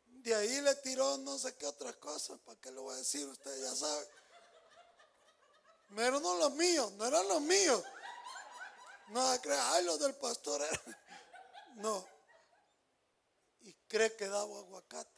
De 0.06 0.34
ahí 0.36 0.62
le 0.62 0.76
tiró 0.76 1.18
no 1.18 1.38
sé 1.38 1.56
qué 1.56 1.66
otra 1.66 1.94
cosa. 1.94 2.38
¿Para 2.38 2.60
qué 2.60 2.72
le 2.72 2.80
voy 2.80 2.94
a 2.94 2.98
decir? 2.98 3.28
Usted 3.28 3.62
ya 3.62 3.76
sabe. 3.76 4.08
Pero 5.96 6.20
no 6.20 6.38
los 6.38 6.54
míos, 6.54 6.92
no 6.94 7.06
eran 7.06 7.28
los 7.28 7.42
míos. 7.42 7.84
No 9.10 9.22
ay, 9.30 9.84
los 9.86 10.00
del 10.00 10.16
pastor 10.16 10.62
No. 11.76 12.06
Y 13.62 13.74
cree 13.88 14.16
que 14.16 14.28
daba 14.28 14.60
aguacates. 14.60 15.14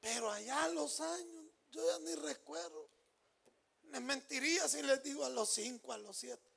Pero 0.00 0.30
allá 0.30 0.64
a 0.64 0.68
los 0.68 1.00
años, 1.00 1.46
yo 1.70 1.86
ya 1.86 1.98
ni 2.00 2.14
recuerdo. 2.16 2.88
Les 3.84 4.00
mentiría 4.00 4.68
si 4.68 4.82
les 4.82 5.02
digo 5.02 5.24
a 5.24 5.28
los 5.28 5.52
cinco, 5.52 5.92
a 5.92 5.98
los 5.98 6.16
siete. 6.16 6.50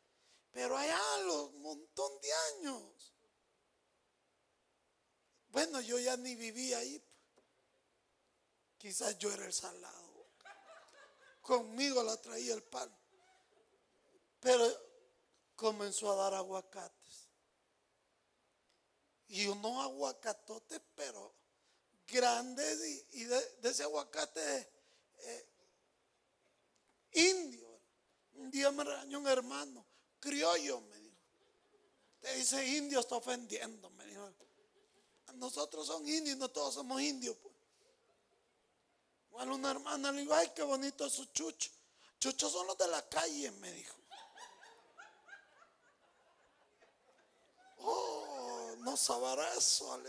Pero 0.51 0.77
allá 0.77 0.99
los 1.25 1.53
montón 1.53 2.19
de 2.21 2.33
años. 2.33 3.13
Bueno, 5.49 5.79
yo 5.81 5.99
ya 5.99 6.17
ni 6.17 6.35
vivía 6.35 6.79
ahí. 6.79 7.01
Quizás 8.77 9.17
yo 9.19 9.31
era 9.31 9.45
el 9.45 9.53
salado. 9.53 10.27
Conmigo 11.41 12.03
la 12.03 12.19
traía 12.21 12.53
el 12.53 12.63
pan. 12.63 12.89
Pero 14.39 14.65
comenzó 15.55 16.11
a 16.11 16.15
dar 16.15 16.33
aguacates. 16.33 16.94
Y 19.27 19.47
unos 19.47 19.83
aguacatotes, 19.83 20.81
pero 20.95 21.33
grandes. 22.07 23.05
Y, 23.13 23.23
de, 23.23 23.59
ese 23.63 23.83
aguacate 23.83 24.69
eh, 25.19 25.47
indio. 27.13 27.65
Un 28.35 28.51
día 28.51 28.71
me 28.71 28.83
regañó 28.83 29.19
un 29.19 29.27
hermano, 29.27 29.85
criollo, 30.19 30.81
me 30.81 30.99
dijo. 30.99 31.15
Te 32.19 32.35
dice 32.35 32.65
indio, 32.65 32.99
está 32.99 33.15
ofendiendo, 33.15 33.89
me 33.91 34.05
dijo. 34.05 34.31
Nosotros 35.35 35.87
son 35.87 36.07
indios, 36.07 36.37
no 36.37 36.49
todos 36.49 36.73
somos 36.73 37.01
indios. 37.01 37.35
Pues. 37.41 37.53
Bueno, 39.31 39.55
una 39.55 39.71
hermana 39.71 40.11
le 40.11 40.21
dijo, 40.21 40.33
ay, 40.33 40.51
qué 40.55 40.63
bonito 40.63 41.05
es 41.05 41.13
su 41.13 41.25
chucho. 41.25 41.69
Chuchos 42.19 42.51
son 42.51 42.65
los 42.67 42.77
de 42.77 42.87
la 42.87 43.07
calle, 43.07 43.51
me 43.51 43.71
dijo. 43.71 43.95
Oh, 47.79 48.34
no 48.85 48.95
sabrá 48.95 49.51
eso, 49.55 49.99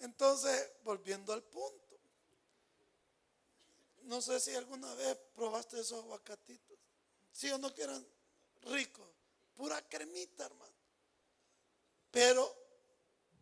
Entonces, 0.00 0.70
volviendo 0.82 1.32
al 1.32 1.42
punto. 1.42 1.98
No 4.02 4.20
sé 4.20 4.38
si 4.38 4.54
alguna 4.54 4.92
vez 4.94 5.16
probaste 5.34 5.80
esos 5.80 6.04
aguacatitos. 6.04 6.76
Si 7.32 7.50
o 7.50 7.56
no 7.56 7.74
que 7.74 7.84
eran 7.84 8.06
ricos. 8.64 9.08
Pura 9.54 9.80
cremita, 9.88 10.44
hermano. 10.44 10.74
Pero, 12.10 12.54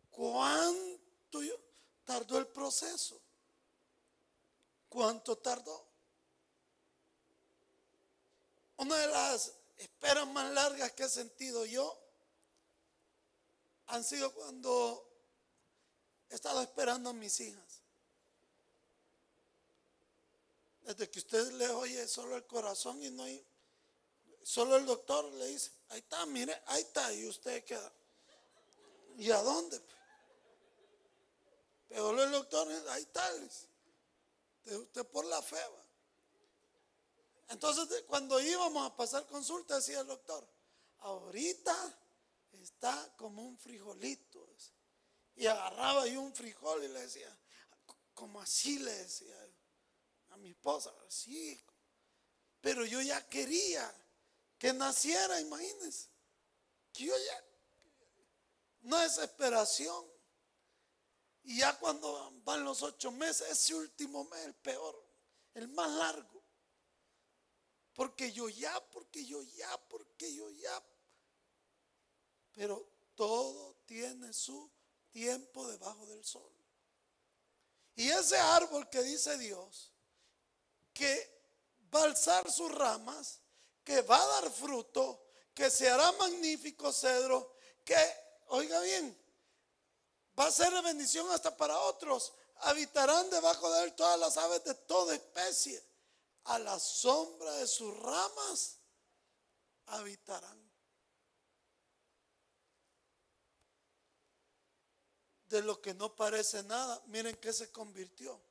¿cuánto 0.09 1.41
tardó 2.05 2.37
el 2.37 2.47
proceso? 2.47 3.19
¿Cuánto 4.87 5.37
tardó? 5.37 5.85
Una 8.77 8.95
de 8.95 9.07
las 9.07 9.51
esperas 9.77 10.27
más 10.27 10.49
largas 10.53 10.93
que 10.93 11.03
he 11.03 11.09
sentido 11.09 11.65
yo 11.65 12.02
han 13.93 14.03
sido 14.03 14.33
cuando 14.33 15.07
he 16.27 16.33
estado 16.33 16.63
esperando 16.63 17.11
a 17.11 17.13
mis 17.13 17.39
hijas. 17.39 17.83
Desde 20.81 21.11
que 21.11 21.19
usted 21.19 21.51
le 21.53 21.69
oye 21.69 22.07
solo 22.07 22.35
el 22.35 22.45
corazón 22.47 23.01
y 23.03 23.11
no 23.11 23.21
hay, 23.21 23.45
solo 24.41 24.77
el 24.77 24.87
doctor 24.87 25.25
le 25.33 25.45
dice, 25.45 25.71
ahí 25.89 25.99
está, 25.99 26.25
mire, 26.25 26.59
ahí 26.65 26.81
está, 26.81 27.13
y 27.13 27.27
usted 27.27 27.63
queda. 27.63 27.93
¿Y 29.19 29.29
a 29.29 29.43
dónde? 29.43 29.79
Pero 31.87 32.23
el 32.23 32.31
doctor, 32.31 32.67
ahí 32.89 33.03
está, 33.03 33.31
usted 34.65 35.05
por 35.05 35.25
la 35.25 35.39
fe. 35.43 35.63
Entonces, 37.49 38.05
cuando 38.07 38.41
íbamos 38.41 38.87
a 38.87 38.97
pasar 38.97 39.27
consulta, 39.27 39.75
decía 39.75 39.99
el 39.99 40.07
doctor, 40.07 40.47
ahorita 41.01 42.02
está 42.61 43.13
como 43.17 43.41
un 43.43 43.57
frijolito. 43.57 44.47
Y 45.35 45.47
agarraba 45.47 46.07
yo 46.07 46.21
un 46.21 46.33
frijol 46.33 46.83
y 46.83 46.87
le 46.89 47.01
decía, 47.01 47.39
como 48.13 48.39
así 48.39 48.79
le 48.79 48.91
decía 48.91 49.35
a 50.29 50.37
mi 50.37 50.49
esposa, 50.49 50.93
así. 51.07 51.59
Pero 52.61 52.85
yo 52.85 53.01
ya 53.01 53.27
quería 53.27 53.93
que 54.57 54.71
naciera, 54.73 55.41
imagínense. 55.41 56.09
Que 56.93 57.05
yo 57.05 57.13
ya, 57.17 57.45
una 58.83 59.03
desesperación. 59.03 60.05
Y 61.43 61.57
ya 61.57 61.77
cuando 61.77 62.31
van 62.45 62.63
los 62.63 62.81
ocho 62.83 63.11
meses, 63.11 63.49
ese 63.49 63.75
último 63.75 64.23
mes, 64.25 64.45
el 64.45 64.55
peor, 64.55 65.03
el 65.55 65.67
más 65.69 65.91
largo. 65.91 66.41
Porque 67.93 68.31
yo 68.31 68.47
ya, 68.47 68.79
porque 68.91 69.25
yo 69.25 69.41
ya, 69.43 69.77
porque 69.89 70.33
yo 70.33 70.49
ya. 70.51 70.81
Pero 72.55 72.87
todo 73.15 73.75
tiene 73.85 74.33
su 74.33 74.69
tiempo 75.11 75.67
debajo 75.67 76.05
del 76.07 76.23
sol. 76.23 76.51
Y 77.95 78.09
ese 78.09 78.37
árbol 78.37 78.89
que 78.89 79.03
dice 79.03 79.37
Dios, 79.37 79.91
que 80.93 81.31
va 81.93 82.01
a 82.01 82.05
alzar 82.05 82.51
sus 82.51 82.71
ramas, 82.71 83.39
que 83.83 84.01
va 84.01 84.21
a 84.21 84.41
dar 84.41 84.51
fruto, 84.51 85.23
que 85.53 85.69
se 85.69 85.89
hará 85.89 86.11
magnífico 86.13 86.91
cedro, 86.91 87.55
que, 87.85 87.95
oiga 88.47 88.79
bien, 88.81 89.15
va 90.37 90.47
a 90.47 90.51
ser 90.51 90.73
de 90.73 90.81
bendición 90.81 91.29
hasta 91.31 91.55
para 91.55 91.77
otros. 91.81 92.33
Habitarán 92.61 93.29
debajo 93.29 93.71
de 93.73 93.83
él 93.83 93.93
todas 93.93 94.19
las 94.19 94.37
aves 94.37 94.63
de 94.63 94.73
toda 94.73 95.13
especie. 95.13 95.83
A 96.45 96.59
la 96.59 96.79
sombra 96.79 97.51
de 97.57 97.67
sus 97.67 97.95
ramas 97.99 98.77
habitarán. 99.87 100.62
De 105.53 105.61
lo 105.61 105.79
que 105.79 105.93
no 105.93 106.15
parece 106.15 106.63
nada, 106.63 106.99
miren 107.05 107.35
que 107.35 107.53
se 107.53 107.71
convirtió. 107.71 108.41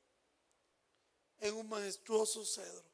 En 1.39 1.53
un 1.53 1.67
majestuoso 1.67 2.45
cedro, 2.45 2.89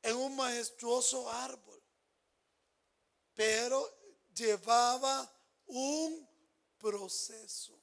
en 0.00 0.14
un 0.14 0.36
majestuoso 0.36 1.28
árbol, 1.28 1.82
pero 3.34 3.84
llevaba 4.32 5.28
un 5.66 6.24
proceso. 6.78 7.76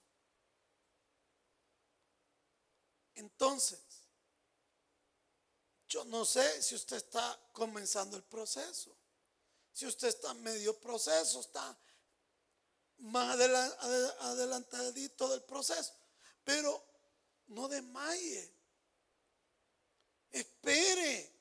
Entonces, 3.16 3.82
yo 5.89 6.06
no 6.06 6.24
sé 6.24 6.64
si 6.64 6.74
usted 6.74 6.96
está 6.96 7.38
comenzando 7.52 8.16
el 8.16 8.24
proceso, 8.24 8.96
si 9.74 9.88
usted 9.88 10.08
está 10.08 10.32
en 10.32 10.41
medio 10.41 10.80
proceso, 10.80 11.41
está 11.41 11.78
más 13.00 13.38
adelantadito 14.20 15.28
del 15.30 15.43
proceso, 15.43 15.93
pero 16.43 16.84
no 17.48 17.68
desmaye. 17.68 18.52
Espere. 20.32 21.34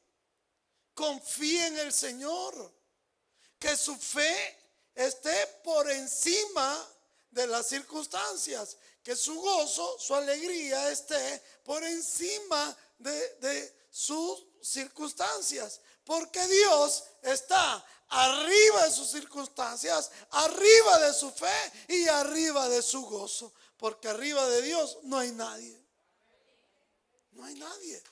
Confíe 0.95 1.67
en 1.67 1.79
el 1.79 1.93
Señor. 1.93 2.73
Que 3.59 3.77
su 3.77 3.97
fe 3.97 4.59
esté 4.95 5.47
por 5.65 5.91
encima 5.91 6.89
de 7.31 7.47
las 7.47 7.69
circunstancias. 7.69 8.77
Que 9.03 9.17
su 9.17 9.41
gozo, 9.41 9.99
su 9.99 10.15
alegría 10.15 10.91
esté 10.91 11.43
por 11.65 11.83
encima 11.83 12.77
de, 12.99 13.35
de 13.37 13.87
sus 13.91 14.47
circunstancias. 14.63 15.81
Porque 16.05 16.47
Dios 16.47 17.05
está 17.23 17.85
arriba 18.15 18.85
de 18.85 18.91
sus 18.93 19.11
circunstancias, 19.11 20.11
arriba 20.31 20.99
de 21.01 21.13
su 21.13 21.31
fe 21.33 21.73
y 21.89 22.07
arriba 22.09 22.69
de 22.69 22.81
su 22.81 23.03
gozo. 23.03 23.53
Porque 23.77 24.09
arriba 24.09 24.47
de 24.49 24.63
Dios 24.63 24.99
no 25.03 25.19
hay 25.19 25.33
nadie. 25.33 25.83
No 27.33 27.45
hay 27.45 27.55
nadie. 27.55 28.03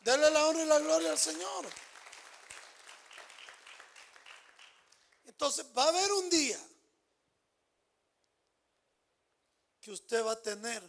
Dele 0.00 0.30
la 0.30 0.46
honra 0.46 0.62
y 0.62 0.66
la 0.66 0.78
gloria 0.78 1.10
al 1.10 1.18
Señor. 1.18 1.66
Entonces 5.24 5.66
va 5.76 5.84
a 5.84 5.88
haber 5.88 6.12
un 6.12 6.30
día 6.30 6.58
que 9.80 9.90
usted 9.90 10.24
va 10.24 10.32
a 10.32 10.42
tener 10.42 10.82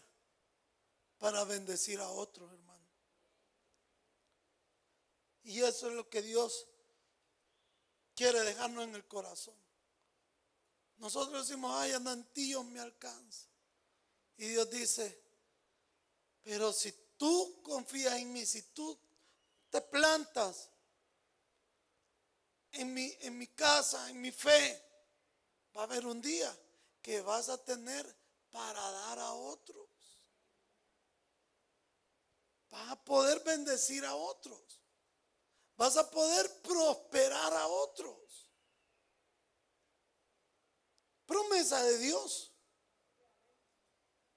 para 1.17 1.43
bendecir 1.43 1.99
a 1.99 2.09
otros, 2.09 2.51
hermano. 2.51 2.87
Y 5.43 5.61
eso 5.61 5.89
es 5.89 5.93
lo 5.93 6.09
que 6.09 6.21
Dios 6.21 6.67
quiere 8.15 8.41
dejarnos 8.41 8.83
en 8.85 8.95
el 8.95 9.05
corazón. 9.07 9.55
Nosotros 10.97 11.47
decimos, 11.47 11.71
ay, 11.75 11.91
anantillo 11.91 12.63
me 12.63 12.79
alcanza. 12.79 13.47
Y 14.37 14.47
Dios 14.47 14.69
dice, 14.69 15.21
pero 16.43 16.73
si 16.73 16.91
tú 17.17 17.61
confías 17.61 18.15
en 18.15 18.31
mí, 18.31 18.45
si 18.45 18.61
tú 18.73 18.97
te 19.69 19.81
plantas 19.81 20.69
en 22.71 22.93
mi, 22.93 23.15
en 23.21 23.37
mi 23.37 23.47
casa, 23.47 24.09
en 24.09 24.21
mi 24.21 24.31
fe, 24.31 24.81
va 25.75 25.81
a 25.81 25.83
haber 25.85 26.05
un 26.05 26.21
día 26.21 26.55
que 27.01 27.21
vas 27.21 27.49
a 27.49 27.63
tener 27.63 28.05
para 28.51 28.91
dar 28.91 29.19
a 29.19 29.33
otros. 29.33 29.89
Vas 32.69 32.89
a 32.89 33.03
poder 33.03 33.43
bendecir 33.43 34.05
a 34.05 34.15
otros. 34.15 34.82
Vas 35.75 35.97
a 35.97 36.09
poder 36.09 36.61
prosperar 36.61 37.53
a 37.53 37.67
otros. 37.67 38.49
Promesa 41.25 41.81
de 41.83 41.97
Dios. 41.97 42.51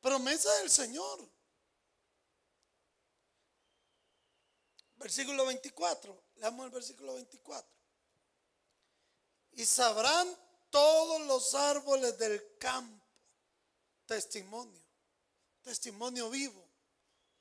Promesa 0.01 0.53
del 0.59 0.71
Señor. 0.71 1.29
Versículo 4.97 5.45
24. 5.47 6.25
Leamos 6.37 6.67
el 6.67 6.73
versículo 6.73 7.15
24. 7.15 7.71
Y 9.53 9.65
sabrán 9.65 10.29
todos 10.71 11.21
los 11.23 11.55
árboles 11.55 12.19
del 12.19 12.57
campo. 12.59 13.05
Testimonio. 14.07 14.83
Testimonio 15.63 16.31
vivo. 16.31 16.67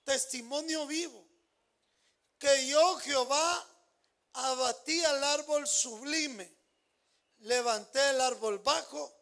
Testimonio 0.04 0.86
vivo. 0.88 1.26
Que 2.38 2.68
yo 2.68 2.98
Jehová 2.98 3.75
abatí 4.36 5.04
al 5.04 5.24
árbol 5.24 5.68
sublime. 5.68 6.52
Levanté 7.40 8.10
el 8.10 8.22
árbol 8.22 8.60
bajo. 8.60 9.14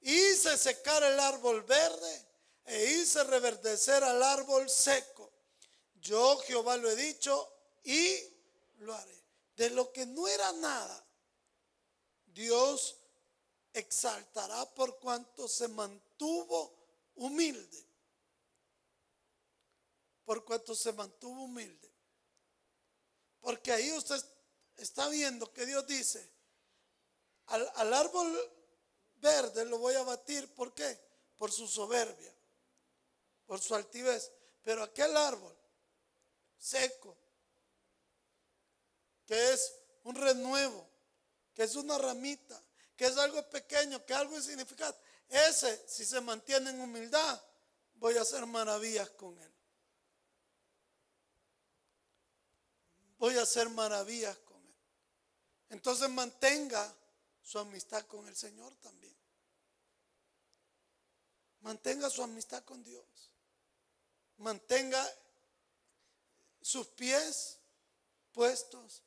Hice 0.00 0.56
secar 0.56 1.02
el 1.02 1.18
árbol 1.20 1.62
verde. 1.62 2.26
E 2.64 2.84
hice 2.92 3.24
reverdecer 3.24 4.04
al 4.04 4.22
árbol 4.22 4.68
seco. 4.68 5.32
Yo 5.94 6.38
Jehová 6.40 6.76
lo 6.76 6.90
he 6.90 6.96
dicho 6.96 7.50
y 7.84 8.16
lo 8.78 8.94
haré. 8.94 9.24
De 9.56 9.70
lo 9.70 9.92
que 9.92 10.06
no 10.06 10.28
era 10.28 10.52
nada, 10.52 11.04
Dios 12.26 12.96
exaltará 13.72 14.72
por 14.74 14.98
cuanto 14.98 15.48
se 15.48 15.66
mantuvo 15.68 16.74
humilde. 17.16 17.84
Por 20.24 20.44
cuanto 20.44 20.74
se 20.74 20.92
mantuvo 20.92 21.44
humilde. 21.44 21.90
Porque 23.40 23.72
ahí 23.72 23.90
usted 23.92 24.22
está 24.78 25.08
viendo 25.08 25.52
que 25.52 25.66
Dios 25.66 25.86
dice, 25.86 26.28
al, 27.46 27.70
al 27.76 27.94
árbol 27.94 28.38
verde 29.16 29.64
lo 29.64 29.78
voy 29.78 29.94
a 29.94 30.02
batir, 30.02 30.52
¿por 30.54 30.72
qué? 30.72 30.98
Por 31.36 31.52
su 31.52 31.68
soberbia, 31.68 32.34
por 33.46 33.60
su 33.60 33.74
altivez. 33.74 34.32
Pero 34.62 34.82
aquel 34.82 35.16
árbol 35.16 35.56
seco, 36.58 37.16
que 39.26 39.52
es 39.52 39.74
un 40.04 40.14
renuevo, 40.14 40.88
que 41.54 41.64
es 41.64 41.74
una 41.76 41.98
ramita, 41.98 42.60
que 42.96 43.06
es 43.06 43.16
algo 43.16 43.48
pequeño, 43.48 44.04
que 44.04 44.14
algo 44.14 44.36
insignificante. 44.36 44.98
Ese, 45.28 45.86
si 45.88 46.04
se 46.04 46.20
mantiene 46.20 46.70
en 46.70 46.80
humildad, 46.80 47.40
voy 47.94 48.16
a 48.16 48.22
hacer 48.22 48.44
maravillas 48.46 49.10
con 49.10 49.38
él. 49.38 49.54
Voy 53.18 53.36
a 53.36 53.42
hacer 53.42 53.68
maravillas. 53.68 54.36
Entonces 55.70 56.08
mantenga 56.08 56.94
su 57.42 57.58
amistad 57.58 58.06
con 58.06 58.26
el 58.28 58.36
Señor 58.36 58.74
también. 58.76 59.16
Mantenga 61.60 62.08
su 62.08 62.22
amistad 62.22 62.64
con 62.64 62.82
Dios. 62.82 63.04
Mantenga 64.38 65.06
sus 66.62 66.86
pies 66.88 67.58
puestos 68.32 69.02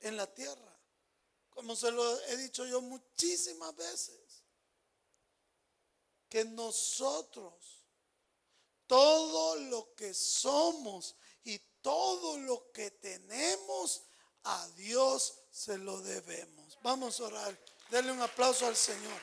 en 0.00 0.16
la 0.16 0.32
tierra. 0.32 0.78
Como 1.50 1.74
se 1.74 1.90
lo 1.90 2.20
he 2.22 2.36
dicho 2.36 2.64
yo 2.66 2.80
muchísimas 2.80 3.74
veces. 3.76 4.42
Que 6.28 6.44
nosotros, 6.44 7.84
todo 8.86 9.56
lo 9.56 9.94
que 9.94 10.12
somos 10.14 11.16
y 11.44 11.58
todo 11.80 12.38
lo 12.38 12.72
que 12.72 12.90
tenemos, 12.90 14.02
a 14.46 14.68
Dios 14.76 15.45
se 15.56 15.78
lo 15.78 16.02
debemos. 16.02 16.78
Vamos 16.82 17.18
a 17.18 17.24
orar. 17.24 17.58
Denle 17.90 18.12
un 18.12 18.20
aplauso 18.20 18.66
al 18.66 18.76
Señor. 18.76 19.20